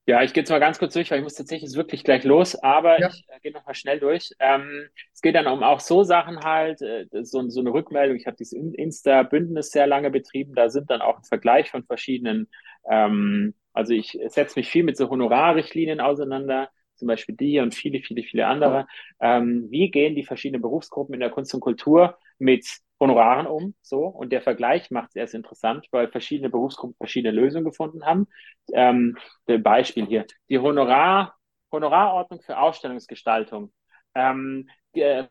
[0.09, 2.55] Ja, ich gehe jetzt mal ganz kurz durch, weil ich muss tatsächlich wirklich gleich los,
[2.55, 3.09] aber ja.
[3.09, 4.31] ich äh, gehe nochmal schnell durch.
[4.39, 8.15] Ähm, es geht dann um auch so Sachen halt, äh, so, so eine Rückmeldung.
[8.15, 10.55] Ich habe dieses Insta-Bündnis sehr lange betrieben.
[10.55, 12.47] Da sind dann auch ein Vergleich von verschiedenen,
[12.89, 17.99] ähm, also ich setze mich viel mit so Honorarrichtlinien auseinander, zum Beispiel die und viele,
[18.01, 18.88] viele, viele andere.
[19.19, 22.67] Ähm, wie gehen die verschiedenen Berufsgruppen in der Kunst und Kultur mit
[22.99, 24.05] Honoraren um, so.
[24.05, 28.27] Und der Vergleich macht es erst interessant, weil verschiedene Berufsgruppen verschiedene Lösungen gefunden haben.
[28.73, 30.25] Ähm, Beispiel hier.
[30.49, 31.35] Die Honorar,
[31.71, 33.71] Honorarordnung für Ausstellungsgestaltung.
[34.15, 35.27] Ähm, die,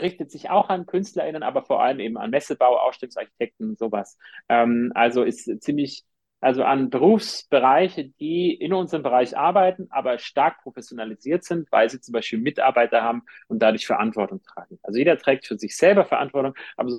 [0.00, 4.18] richtet sich auch an KünstlerInnen, aber vor allem eben an Messebau, Ausstellungsarchitekten, sowas.
[4.48, 6.04] Ähm, also ist ziemlich
[6.40, 12.12] also an Berufsbereiche, die in unserem Bereich arbeiten, aber stark professionalisiert sind, weil sie zum
[12.12, 14.78] Beispiel Mitarbeiter haben und dadurch Verantwortung tragen.
[14.82, 16.90] Also jeder trägt für sich selber Verantwortung, aber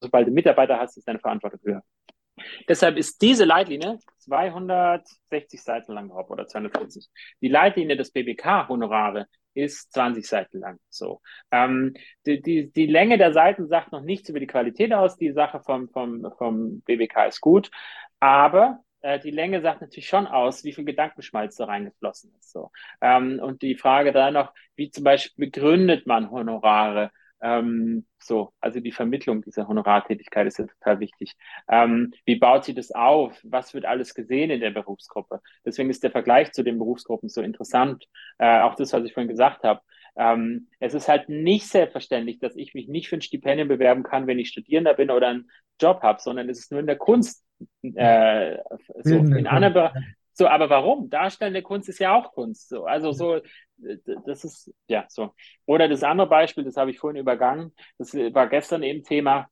[0.00, 1.82] sobald du Mitarbeiter hast, ist deine Verantwortung höher.
[2.68, 7.08] Deshalb ist diese Leitlinie 260 Seiten lang drauf oder 240.
[7.42, 10.78] Die Leitlinie des BBK Honorare ist 20 Seiten lang.
[10.88, 11.20] So.
[11.50, 11.94] Ähm,
[12.24, 15.16] die, die, die Länge der Seiten sagt noch nichts über die Qualität aus.
[15.16, 17.70] Die Sache vom, vom, vom BBK ist gut.
[18.20, 22.52] Aber äh, die Länge sagt natürlich schon aus, wie viel Gedankenschmalz da reingeflossen ist.
[22.52, 22.70] So.
[23.00, 27.10] Ähm, und die Frage da noch, wie zum Beispiel begründet man Honorare?
[27.42, 31.34] Ähm, so, also die Vermittlung dieser Honorartätigkeit ist ja total wichtig.
[31.68, 33.38] Ähm, wie baut sie das auf?
[33.42, 35.40] Was wird alles gesehen in der Berufsgruppe?
[35.64, 38.04] Deswegen ist der Vergleich zu den Berufsgruppen so interessant.
[38.38, 39.80] Äh, auch das, was ich vorhin gesagt habe.
[40.16, 44.26] Ähm, es ist halt nicht selbstverständlich, dass ich mich nicht für ein Stipendium bewerben kann,
[44.26, 45.50] wenn ich Studierender bin oder einen
[45.80, 47.44] Job habe, sondern es ist nur in der Kunst.
[47.82, 48.58] Äh,
[49.02, 49.90] so, in anderen.
[50.32, 51.10] So, aber warum?
[51.10, 52.68] Darstellende Kunst ist ja auch Kunst.
[52.68, 53.40] So, also so,
[54.26, 55.34] das ist ja so.
[55.66, 57.74] Oder das andere Beispiel, das habe ich vorhin übergangen.
[57.98, 59.48] Das war gestern eben Thema.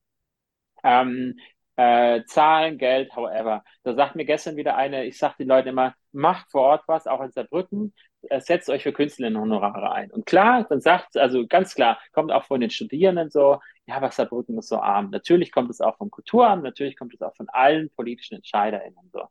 [0.83, 1.39] Ähm,
[1.77, 3.63] äh, Zahlen, Geld, however.
[3.83, 7.07] Da sagt mir gestern wieder eine, ich sage den Leuten immer, macht vor Ort was,
[7.07, 10.11] auch in Saarbrücken, äh, setzt euch für Künstlerinnenhonorare ein.
[10.11, 14.11] Und klar, dann sagt, also ganz klar, kommt auch von den Studierenden so, ja, aber
[14.11, 15.11] Saarbrücken ist so arm.
[15.11, 19.23] Natürlich kommt es auch vom Kulturamt, natürlich kommt es auch von allen politischen EntscheiderInnen so.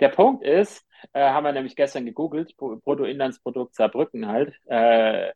[0.00, 5.32] Der Punkt ist, äh, haben wir nämlich gestern gegoogelt, Bruttoinlandsprodukt Saarbrücken halt, äh,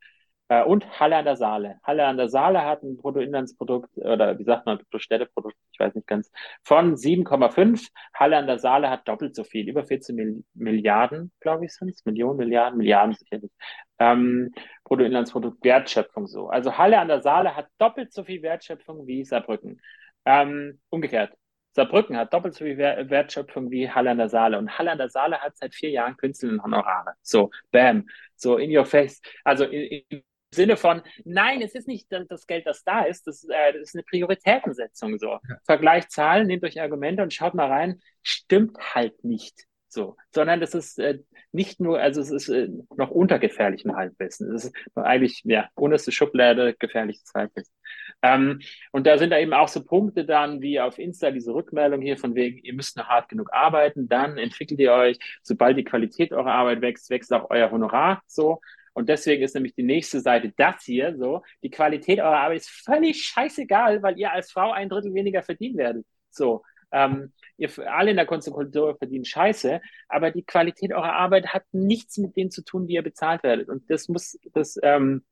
[0.52, 1.76] äh, und Halle an der Saale.
[1.82, 6.06] Halle an der Saale hat ein Bruttoinlandsprodukt, oder wie sagt man, Bruttostädteprodukt, ich weiß nicht
[6.06, 6.30] ganz,
[6.62, 7.88] von 7,5.
[8.12, 12.04] Halle an der Saale hat doppelt so viel, über 14 Milliarden, glaube ich, sind es,
[12.04, 13.50] Millionen, Milliarden, Milliarden sicherlich.
[13.98, 14.52] Ähm,
[14.84, 16.48] Bruttoinlandsprodukt, Wertschöpfung so.
[16.48, 19.80] Also Halle an der Saale hat doppelt so viel Wertschöpfung wie Saarbrücken.
[20.26, 21.32] Ähm, umgekehrt.
[21.74, 24.58] Saarbrücken hat doppelt so viel Wertschöpfung wie Halle an der Saale.
[24.58, 27.14] Und Halle an der Saale hat seit vier Jahren Künstlerinnenhonorare.
[27.22, 28.06] So, bam.
[28.36, 29.22] So in your face.
[29.44, 30.22] Also in, in
[30.54, 33.94] Sinne von, nein, es ist nicht das Geld, das da ist, das, äh, das ist
[33.94, 35.32] eine Prioritätensetzung so.
[35.32, 35.40] Ja.
[35.64, 40.74] Vergleicht Zahlen, nehmt euch Argumente und schaut mal rein, stimmt halt nicht so, sondern das
[40.74, 41.18] ist äh,
[41.52, 44.54] nicht nur, also es ist äh, noch unter gefährlichem Halbwissen.
[44.54, 47.74] Es ist eigentlich, ja, unterste Schublade gefährliches Halbwissen.
[48.22, 52.00] Ähm, und da sind da eben auch so Punkte dann, wie auf Insta diese Rückmeldung
[52.00, 55.84] hier von wegen, ihr müsst noch hart genug arbeiten, dann entwickelt ihr euch, sobald die
[55.84, 58.60] Qualität eurer Arbeit wächst, wächst auch euer Honorar so.
[58.94, 61.42] Und deswegen ist nämlich die nächste Seite das hier so.
[61.62, 65.78] Die Qualität eurer Arbeit ist völlig scheißegal, weil ihr als Frau ein Drittel weniger verdienen
[65.78, 66.06] werdet.
[66.30, 66.62] So.
[66.94, 72.18] Ähm, ihr alle in der Kultur verdienen Scheiße, aber die Qualität eurer Arbeit hat nichts
[72.18, 73.70] mit dem zu tun, wie ihr bezahlt werdet.
[73.70, 75.24] Und das muss, das, ähm,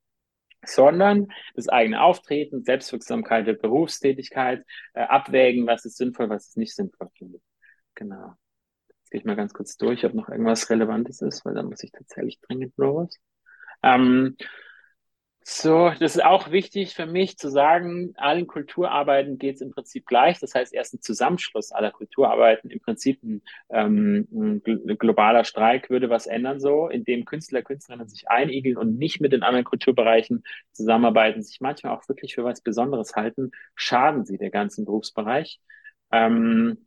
[0.65, 6.75] sondern das eigene Auftreten, Selbstwirksamkeit der Berufstätigkeit, äh, abwägen, was ist sinnvoll, was ist nicht
[6.75, 7.09] sinnvoll.
[7.93, 8.33] Genau.
[8.89, 11.83] Jetzt gehe ich mal ganz kurz durch, ob noch irgendwas Relevantes ist, weil dann muss
[11.83, 13.19] ich tatsächlich dringend los.
[13.83, 14.35] Ähm,
[15.43, 20.05] so, das ist auch wichtig für mich zu sagen, allen Kulturarbeiten geht es im Prinzip
[20.05, 20.39] gleich.
[20.39, 24.61] Das heißt, erst ein Zusammenschluss aller Kulturarbeiten, im Prinzip ein, ähm, ein
[24.99, 29.41] globaler Streik würde was ändern, so, indem Künstler, Künstlerinnen sich einigeln und nicht mit den
[29.41, 34.85] anderen Kulturbereichen zusammenarbeiten, sich manchmal auch wirklich für was Besonderes halten, schaden sie der ganzen
[34.85, 35.59] Berufsbereich.
[36.11, 36.85] Ähm,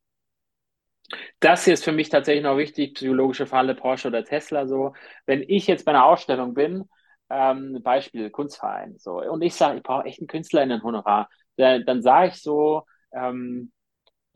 [1.40, 4.94] das hier ist für mich tatsächlich noch wichtig, psychologische Falle Porsche oder Tesla so.
[5.26, 6.88] Wenn ich jetzt bei einer Ausstellung bin,
[7.30, 11.28] ähm, Beispiel Kunstverein, so, und ich sage, ich brauche echt einen Künstler in ein Honorar,
[11.56, 13.72] dann, dann sage ich so, ähm,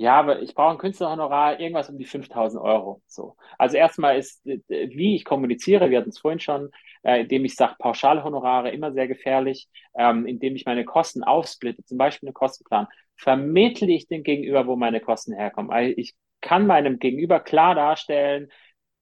[0.00, 3.02] ja, aber ich brauche ein Künstlerhonorar, irgendwas um die 5000 Euro.
[3.08, 3.36] So.
[3.58, 6.70] Also erstmal ist, wie ich kommuniziere, wir hatten es vorhin schon,
[7.02, 11.98] äh, indem ich sage, Pauschalhonorare immer sehr gefährlich, ähm, indem ich meine Kosten aufsplitte, zum
[11.98, 15.72] Beispiel einen Kostenplan, vermittle ich den Gegenüber, wo meine Kosten herkommen.
[15.72, 18.50] Also ich kann meinem Gegenüber klar darstellen,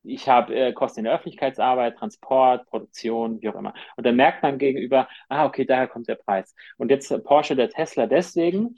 [0.06, 3.74] ich habe äh, Kosten in der Öffentlichkeitsarbeit, Transport, Produktion, wie auch immer.
[3.96, 6.54] Und dann merkt man gegenüber, ah, okay, daher kommt der Preis.
[6.78, 8.76] Und jetzt Porsche, der Tesla deswegen,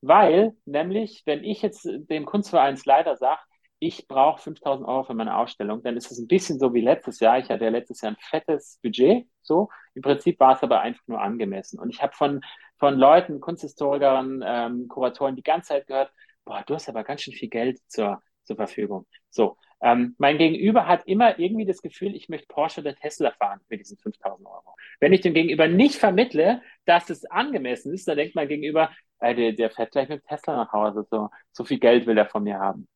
[0.00, 3.40] weil nämlich, wenn ich jetzt dem Kunstvereinsleiter sage,
[3.78, 7.18] ich brauche 5000 Euro für meine Ausstellung, dann ist es ein bisschen so wie letztes
[7.20, 7.38] Jahr.
[7.38, 9.68] Ich hatte ja letztes Jahr ein fettes Budget, so.
[9.94, 11.80] Im Prinzip war es aber einfach nur angemessen.
[11.80, 12.42] Und ich habe von,
[12.78, 16.12] von Leuten, Kunsthistorikern, ähm, Kuratoren die ganze Zeit gehört,
[16.50, 19.06] boah, du hast aber ganz schön viel Geld zur, zur Verfügung.
[19.30, 19.56] So.
[19.82, 23.80] Ähm, mein Gegenüber hat immer irgendwie das Gefühl, ich möchte Porsche oder Tesla fahren mit
[23.80, 24.74] diesen 5000 Euro.
[24.98, 28.90] Wenn ich dem Gegenüber nicht vermittle, dass es angemessen ist, dann denkt mein Gegenüber,
[29.20, 32.26] äh, der, der fährt gleich mit Tesla nach Hause, so, so viel Geld will er
[32.26, 32.88] von mir haben.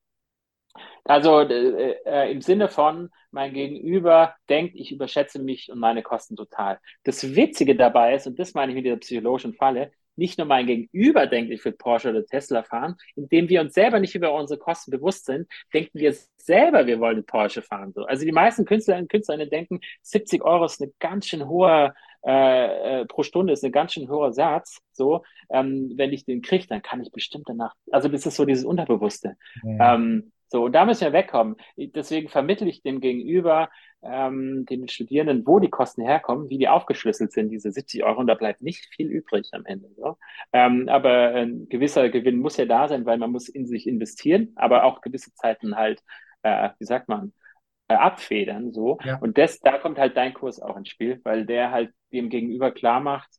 [1.05, 6.37] Also äh, äh, im Sinne von, mein Gegenüber denkt, ich überschätze mich und meine Kosten
[6.37, 6.81] total.
[7.05, 10.67] Das Witzige dabei ist, und das meine ich mit dieser psychologischen Falle, nicht nur mein
[10.67, 14.59] Gegenüber denkt, ich will Porsche oder Tesla fahren, indem wir uns selber nicht über unsere
[14.59, 17.93] Kosten bewusst sind, denken wir selber, wir wollen Porsche fahren.
[17.95, 18.05] So.
[18.05, 21.95] Also die meisten Künstlerinnen und Künstlerinnen denken, 70 Euro ist eine ganz schön hohe
[22.27, 24.79] äh, äh, pro Stunde ist ein ganz schön hoher Satz.
[24.93, 27.75] So, ähm, wenn ich den kriege, dann kann ich bestimmt danach.
[27.91, 29.37] Also das ist so dieses Unterbewusste.
[29.63, 29.95] Ja.
[29.95, 31.57] Ähm, so, und da müssen wir wegkommen.
[31.77, 33.71] Deswegen vermittle ich dem Gegenüber,
[34.05, 38.27] ähm, den Studierenden, wo die Kosten herkommen, wie die aufgeschlüsselt sind, diese 70 Euro, und
[38.27, 39.89] da bleibt nicht viel übrig am Ende.
[39.97, 40.17] So.
[40.53, 44.53] Ähm, aber ein gewisser Gewinn muss ja da sein, weil man muss in sich investieren,
[44.57, 46.03] aber auch gewisse Zeiten halt,
[46.43, 47.33] äh, wie sagt man,
[47.89, 48.73] äh, abfedern.
[48.73, 48.99] So.
[49.05, 49.19] Ja.
[49.19, 52.71] Und das, da kommt halt dein Kurs auch ins Spiel, weil der halt dem Gegenüber
[52.71, 53.31] klar macht,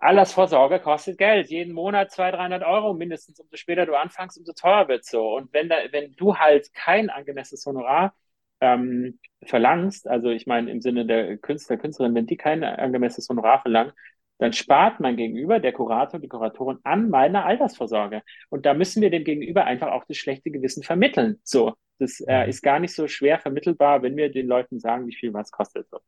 [0.00, 1.50] Altersvorsorge kostet Geld.
[1.50, 3.40] Jeden Monat 200, 300 Euro mindestens.
[3.40, 5.34] Umso später du anfängst, umso teurer wird so.
[5.36, 8.14] Und wenn, da, wenn du halt kein angemessenes Honorar
[8.60, 13.60] ähm, verlangst, also ich meine im Sinne der Künstler, Künstlerin, wenn die kein angemessenes Honorar
[13.60, 13.92] verlangen,
[14.38, 18.22] dann spart mein Gegenüber, der Kurator, die Kuratorin an meiner Altersvorsorge.
[18.50, 21.40] Und da müssen wir dem Gegenüber einfach auch das schlechte Gewissen vermitteln.
[21.42, 22.50] So, das äh, mhm.
[22.50, 25.88] ist gar nicht so schwer vermittelbar, wenn wir den Leuten sagen, wie viel was kostet.
[25.90, 25.98] So.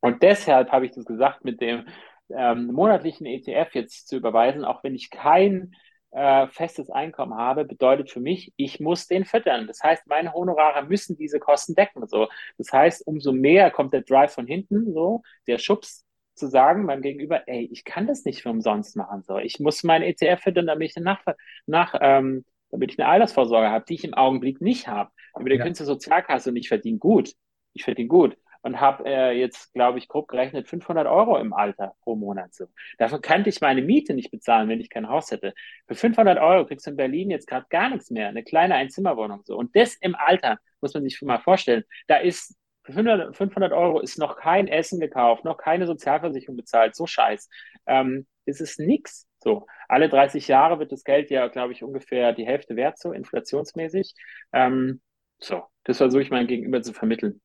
[0.00, 1.84] Und deshalb habe ich das gesagt mit dem,
[2.30, 5.74] ähm, monatlichen ETF jetzt zu überweisen, auch wenn ich kein
[6.10, 9.66] äh, festes Einkommen habe, bedeutet für mich, ich muss den füttern.
[9.66, 12.06] Das heißt, meine Honorare müssen diese Kosten decken.
[12.06, 12.28] So.
[12.56, 16.04] Das heißt, umso mehr kommt der Drive von hinten, so, der Schubs
[16.34, 19.22] zu sagen beim Gegenüber, ey, ich kann das nicht für umsonst machen.
[19.22, 19.38] So.
[19.38, 21.22] Ich muss meinen ETF füttern, damit ich nach,
[21.66, 25.10] nach ähm, damit ich eine Altersvorsorge habe, die ich im Augenblick nicht habe.
[25.38, 25.64] Über die ja.
[25.64, 27.32] Künstlersozialkasse und ich verdiene gut.
[27.74, 28.36] Ich verdiene gut
[28.68, 32.52] und habe äh, jetzt, glaube ich, grob gerechnet 500 Euro im Alter pro Monat.
[32.54, 32.66] So.
[32.98, 35.54] Davon könnte ich meine Miete nicht bezahlen, wenn ich kein Haus hätte.
[35.86, 39.40] Für 500 Euro kriegst du in Berlin jetzt gerade gar nichts mehr, eine kleine Einzimmerwohnung
[39.44, 39.56] so.
[39.56, 41.82] Und das im Alter muss man sich mal vorstellen.
[42.08, 46.94] Da ist für 500, 500 Euro ist noch kein Essen gekauft, noch keine Sozialversicherung bezahlt,
[46.94, 47.48] so scheiß.
[47.86, 49.26] Ähm, das ist nix.
[49.38, 53.12] So, alle 30 Jahre wird das Geld ja, glaube ich, ungefähr die Hälfte wert, so
[53.12, 54.12] inflationsmäßig.
[54.52, 55.00] Ähm,
[55.38, 57.40] so, das versuche ich mein Gegenüber zu vermitteln.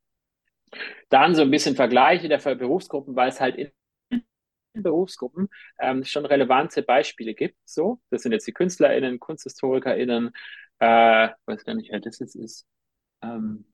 [1.10, 3.72] Dann so ein bisschen Vergleiche der Berufsgruppen, weil es halt in
[4.74, 5.50] Berufsgruppen
[5.80, 7.58] ähm, schon relevante Beispiele gibt.
[7.66, 10.32] So, das sind jetzt die KünstlerInnen, KunsthistorikerInnen,
[10.80, 12.66] äh, weiß gar nicht, wer das jetzt ist.
[13.22, 13.66] Ähm,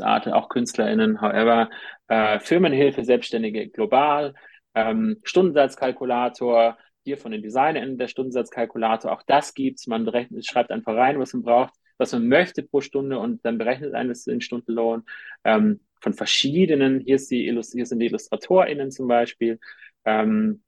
[0.00, 1.70] Arte, auch KünstlerInnen, however,
[2.08, 4.34] äh, Firmenhilfe, Selbstständige global,
[4.74, 9.86] ähm, Stundensatzkalkulator, hier von den DesignerInnen der Stundensatzkalkulator, auch das gibt's.
[9.86, 13.58] Man berechnet, schreibt einfach rein, was man braucht, was man möchte pro Stunde und dann
[13.58, 15.04] berechnet eines den Stundenlohn.
[15.44, 19.58] Ähm, von verschiedenen, hier, ist die, hier sind die IllustratorInnen zum Beispiel,
[20.04, 20.62] ähm,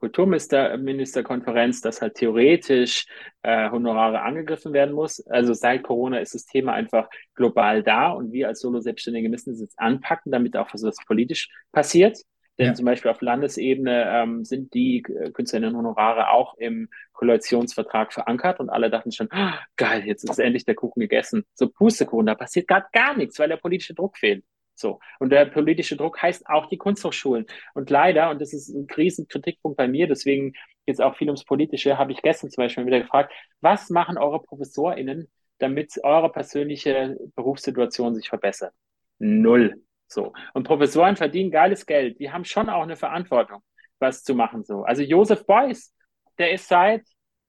[0.00, 3.06] Kulturministerkonferenz, dass halt theoretisch
[3.42, 5.24] äh, Honorare angegriffen werden muss.
[5.26, 9.60] Also seit Corona ist das Thema einfach global da und wir als Solo-Selbstständige müssen es
[9.60, 12.18] jetzt anpacken, damit auch was politisch passiert.
[12.58, 12.74] Denn ja.
[12.74, 18.90] zum Beispiel auf Landesebene ähm, sind die äh, Künstlerinnen-Honorare auch im Koalitionsvertrag verankert und alle
[18.90, 21.44] dachten schon, oh, geil, jetzt ist endlich der Kuchen gegessen.
[21.54, 24.44] So Pustekuchen, da passiert gerade gar nichts, weil der politische Druck fehlt.
[24.80, 24.98] So.
[25.18, 27.46] Und der politische Druck heißt auch die Kunsthochschulen.
[27.74, 30.54] Und leider, und das ist ein Krisenkritikpunkt bei mir, deswegen
[30.86, 34.42] jetzt auch viel ums Politische, habe ich gestern zum Beispiel wieder gefragt, was machen eure
[34.42, 35.28] ProfessorInnen,
[35.58, 38.72] damit eure persönliche Berufssituation sich verbessert?
[39.18, 39.82] Null.
[40.08, 40.32] So.
[40.54, 42.18] Und Professoren verdienen geiles Geld.
[42.18, 43.62] Die haben schon auch eine Verantwortung,
[43.98, 44.64] was zu machen.
[44.64, 44.82] So.
[44.82, 45.94] Also Josef Beuys,
[46.38, 47.02] der ist seit,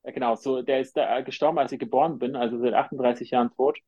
[0.04, 3.80] genau, so, der ist da gestorben, als ich geboren bin, also seit 38 Jahren tot.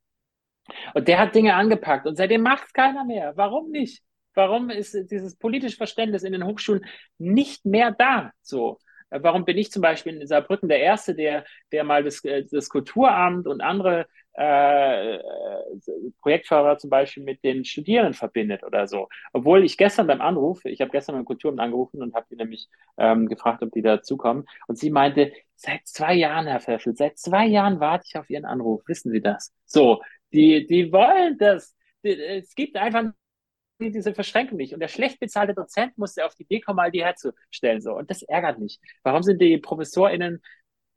[0.94, 3.34] Und der hat Dinge angepackt und seitdem macht es keiner mehr.
[3.36, 4.04] Warum nicht?
[4.34, 6.86] Warum ist dieses politische Verständnis in den Hochschulen
[7.18, 8.32] nicht mehr da?
[8.42, 8.80] So.
[9.10, 12.68] Warum bin ich zum Beispiel in Saarbrücken der Erste, der, der mal das, äh, das
[12.70, 15.20] Kulturamt und andere äh,
[16.22, 19.10] Projektförderer zum Beispiel mit den Studierenden verbindet oder so.
[19.32, 22.68] Obwohl ich gestern beim Anruf, ich habe gestern beim Kulturamt angerufen und habe die nämlich
[22.98, 24.46] ähm, gefragt, ob die dazukommen.
[24.68, 28.46] Und sie meinte, seit zwei Jahren, Herr Pfeffel, seit zwei Jahren warte ich auf Ihren
[28.46, 28.82] Anruf.
[28.88, 29.54] Wissen Sie das?
[29.66, 31.76] So, die, die wollen das.
[32.02, 33.12] Es gibt einfach
[33.80, 34.74] diese Verschränkung nicht.
[34.74, 37.82] Und der schlecht bezahlte Dozent musste auf die Idee kommen, mal die herzustellen.
[37.82, 37.94] So.
[37.94, 38.80] Und das ärgert mich.
[39.04, 40.42] Warum sind die ProfessorInnen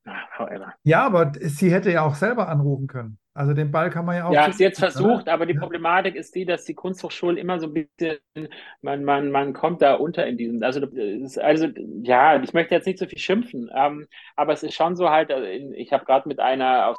[0.07, 0.75] however.
[0.85, 3.19] Ja, aber sie hätte ja auch selber anrufen können.
[3.37, 4.33] Also den Ball kann man ja auch.
[4.33, 5.61] Ja, sie jetzt versucht, aber die ja.
[5.61, 8.19] Problematik ist die, dass die Kunsthochschulen immer so ein bisschen,
[8.81, 10.63] man, man, man kommt da unter in diesen.
[10.63, 10.81] Also,
[11.43, 11.69] also
[12.03, 15.29] ja, ich möchte jetzt nicht so viel schimpfen, ähm, aber es ist schon so halt,
[15.29, 16.97] äh, ich habe gerade mit einer aus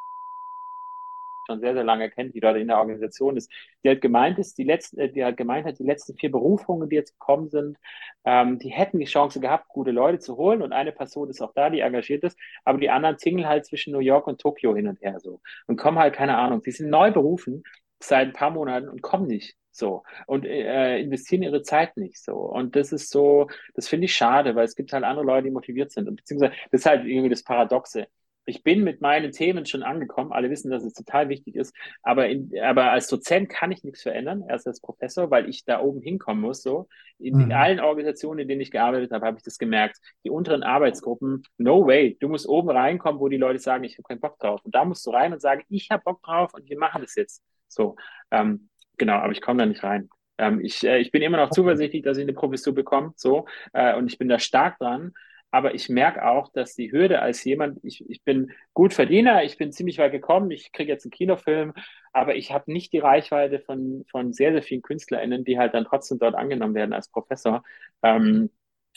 [1.48, 3.52] schon sehr, sehr lange kennt, die dort in der Organisation ist,
[3.84, 6.90] die hat gemeint ist, die letzten, äh, die hat gemeint hat, die letzten vier Berufungen,
[6.90, 7.78] die jetzt gekommen sind,
[8.26, 10.62] ähm, die hätten die Chance gehabt, gute Leute zu holen.
[10.62, 13.94] Und eine Person ist auch da, die engagiert ist, aber die anderen tingeln halt zwischen
[13.94, 15.42] New York und Tokio hin und her so.
[15.68, 17.64] Und kommen halt, keine Ahnung, die sind neu berufen
[18.00, 20.04] seit ein paar Monaten und kommen nicht so.
[20.26, 22.36] Und äh, investieren ihre Zeit nicht so.
[22.36, 25.52] Und das ist so, das finde ich schade, weil es gibt halt andere Leute, die
[25.52, 26.08] motiviert sind.
[26.08, 28.08] Und beziehungsweise das ist halt irgendwie das Paradoxe
[28.48, 30.32] ich bin mit meinen Themen schon angekommen.
[30.32, 31.76] Alle wissen, dass es total wichtig ist.
[32.02, 35.82] Aber, in, aber als Dozent kann ich nichts verändern, erst als Professor, weil ich da
[35.82, 36.64] oben hinkommen muss.
[36.64, 36.88] So.
[37.20, 37.52] In, mhm.
[37.52, 39.98] allen Organisationen, in denen ich gearbeitet habe, habe ich das gemerkt.
[40.24, 42.18] Die unteren Arbeitsgruppen, no way.
[42.22, 44.62] Du musst oben reinkommen, wo die Leute sagen, ich habe keinen Bock drauf.
[44.64, 47.16] Und da musst du rein und sagen, ich habe Bock drauf und wir machen das
[47.16, 47.44] jetzt.
[47.68, 47.98] So,
[48.32, 50.10] ähm, genau, aber ich komme da nicht rein.
[50.38, 53.12] Ähm, ich, äh, ich bin immer noch zuversichtlich, dass ich eine Professur bekomme.
[53.18, 55.12] So, äh, und ich bin da stark dran
[55.52, 59.58] aber ich merke auch, dass die Hürde als jemand, ich, ich bin gut Verdiener, ich
[59.58, 61.74] bin ziemlich weit gekommen, ich kriege jetzt einen Kinofilm,
[62.12, 65.86] aber ich habe nicht die Reichweite von, von sehr, sehr vielen KünstlerInnen, die halt dann
[65.86, 67.64] trotzdem dort angenommen werden als Professor.
[68.04, 68.50] Ähm,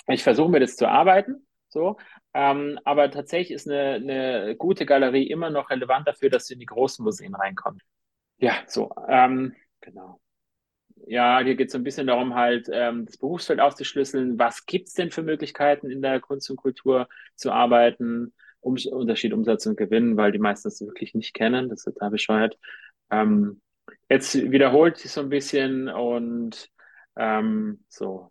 [0.08, 1.98] ich versuche mir das zu arbeiten, so,
[2.34, 6.60] ähm, aber tatsächlich ist eine, eine gute Galerie immer noch relevant dafür, dass sie in
[6.60, 7.82] die großen Museen reinkommt.
[8.38, 10.20] Ja, so, ähm, genau.
[11.06, 14.38] Ja, hier geht es so ein bisschen darum, halt ähm, das Berufsfeld aufzuschlüsseln.
[14.38, 18.32] Was gibt es denn für Möglichkeiten in der Kunst und Kultur zu arbeiten?
[18.60, 21.70] Um, Unterschied Umsatz und Gewinn, weil die meisten das wirklich nicht kennen.
[21.70, 22.58] Das ist total bescheuert.
[23.10, 23.62] Ähm,
[24.08, 26.68] jetzt wiederholt sich so ein bisschen und
[27.16, 28.30] ähm, so,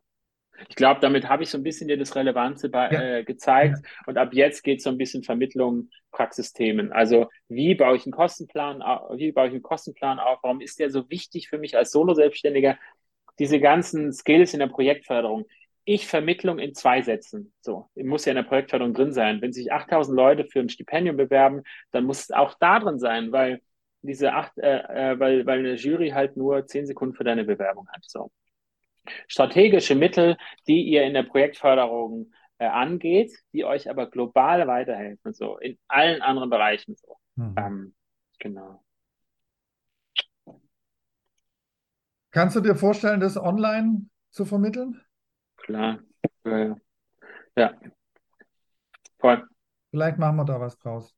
[0.67, 3.01] ich glaube, damit habe ich so ein bisschen dir das Relevante bei, ja.
[3.01, 3.77] äh, gezeigt.
[3.81, 3.91] Ja.
[4.07, 6.91] Und ab jetzt geht es so ein bisschen Vermittlung, Praxisthemen.
[6.91, 8.79] Also wie baue ich einen Kostenplan,
[9.15, 10.39] wie baue ich einen Kostenplan auf?
[10.41, 12.77] Warum ist der so wichtig für mich als Solo-Selbstständiger?
[13.37, 15.45] Diese ganzen Skills in der Projektförderung.
[15.85, 17.53] Ich Vermittlung in zwei Sätzen.
[17.61, 19.41] So, muss ja in der Projektförderung drin sein.
[19.41, 23.31] Wenn sich 8000 Leute für ein Stipendium bewerben, dann muss es auch da drin sein,
[23.31, 23.61] weil
[24.01, 27.87] diese acht, äh, äh, weil, weil eine Jury halt nur zehn Sekunden für deine Bewerbung
[27.89, 28.03] hat.
[28.05, 28.31] So
[29.27, 30.37] strategische Mittel,
[30.67, 36.21] die ihr in der Projektförderung äh, angeht, die euch aber global weiterhelfen, so in allen
[36.21, 37.17] anderen Bereichen so.
[37.35, 37.55] Mhm.
[37.57, 37.95] Ähm,
[38.39, 38.83] genau.
[42.31, 45.01] Kannst du dir vorstellen, das online zu vermitteln?
[45.57, 45.99] Klar.
[46.43, 46.75] Äh,
[47.55, 47.73] ja.
[49.19, 49.47] Voll.
[49.89, 51.15] Vielleicht machen wir da was draus.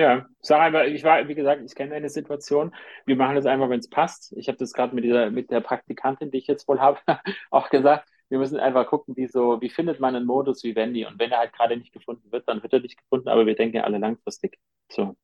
[0.00, 2.74] Ja, sag einfach, ich war, wie gesagt, ich kenne eine Situation.
[3.04, 4.32] Wir machen das einfach, wenn es passt.
[4.34, 6.98] Ich habe das gerade mit dieser, mit der Praktikantin, die ich jetzt wohl habe,
[7.50, 8.08] auch gesagt.
[8.30, 11.04] Wir müssen einfach gucken, wie so, wie findet man einen Modus wie Wendy?
[11.04, 13.54] Und wenn er halt gerade nicht gefunden wird, dann wird er nicht gefunden, aber wir
[13.54, 14.58] denken ja alle langfristig.
[14.90, 15.18] So,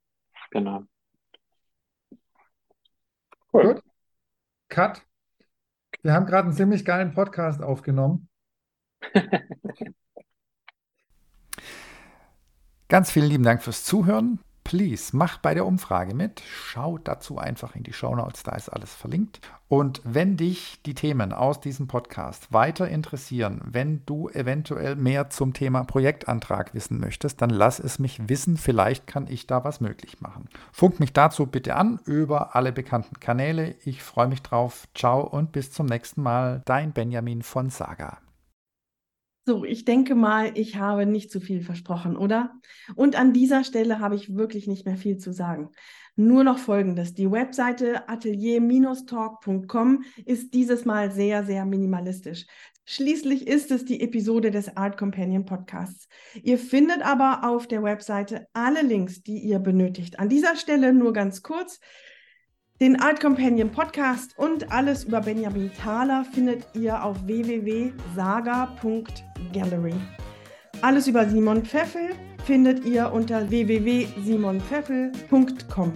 [0.51, 0.83] genau.
[3.51, 3.77] Cool.
[3.77, 3.83] Gut.
[4.69, 5.01] Cut.
[6.03, 8.29] Wir haben gerade einen ziemlich geilen Podcast aufgenommen.
[12.89, 16.43] Ganz vielen lieben Dank fürs Zuhören please, mach bei der Umfrage mit.
[16.45, 19.41] Schau dazu einfach in die Show Notes, da ist alles verlinkt.
[19.69, 25.53] Und wenn dich die Themen aus diesem Podcast weiter interessieren, wenn du eventuell mehr zum
[25.53, 28.57] Thema Projektantrag wissen möchtest, dann lass es mich wissen.
[28.57, 30.49] Vielleicht kann ich da was möglich machen.
[30.73, 33.77] Funk mich dazu bitte an über alle bekannten Kanäle.
[33.85, 34.89] Ich freue mich drauf.
[34.97, 36.63] Ciao und bis zum nächsten Mal.
[36.65, 38.19] Dein Benjamin von Saga.
[39.49, 42.59] So, ich denke mal, ich habe nicht zu viel versprochen, oder?
[42.97, 45.71] Und an dieser Stelle habe ich wirklich nicht mehr viel zu sagen.
[46.17, 47.15] Nur noch Folgendes.
[47.15, 52.47] Die Webseite atelier-talk.com ist dieses Mal sehr, sehr minimalistisch.
[52.87, 56.09] Schließlich ist es die Episode des Art Companion Podcasts.
[56.43, 60.19] Ihr findet aber auf der Webseite alle Links, die ihr benötigt.
[60.19, 61.79] An dieser Stelle nur ganz kurz.
[62.79, 69.95] Den Art Companion Podcast und alles über Benjamin Thaler findet ihr auf www.saga.gallery.
[70.83, 72.11] Alles über Simon Pfeffel
[72.45, 75.93] findet ihr unter www.simonpfeffel.com.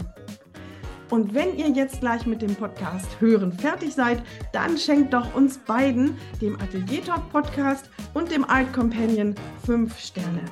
[1.11, 5.58] Und wenn ihr jetzt gleich mit dem Podcast hören fertig seid, dann schenkt doch uns
[5.58, 9.34] beiden, dem Atelier Talk Podcast und dem Art Companion,
[9.66, 10.42] 5 Sterne.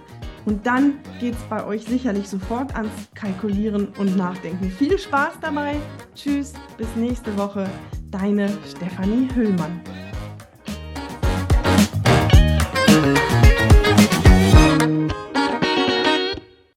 [0.44, 4.70] Und dann geht es bei euch sicherlich sofort ans Kalkulieren und Nachdenken.
[4.70, 5.76] Viel Spaß dabei.
[6.14, 7.68] Tschüss, bis nächste Woche.
[8.10, 9.80] Deine Stefanie Hüllmann.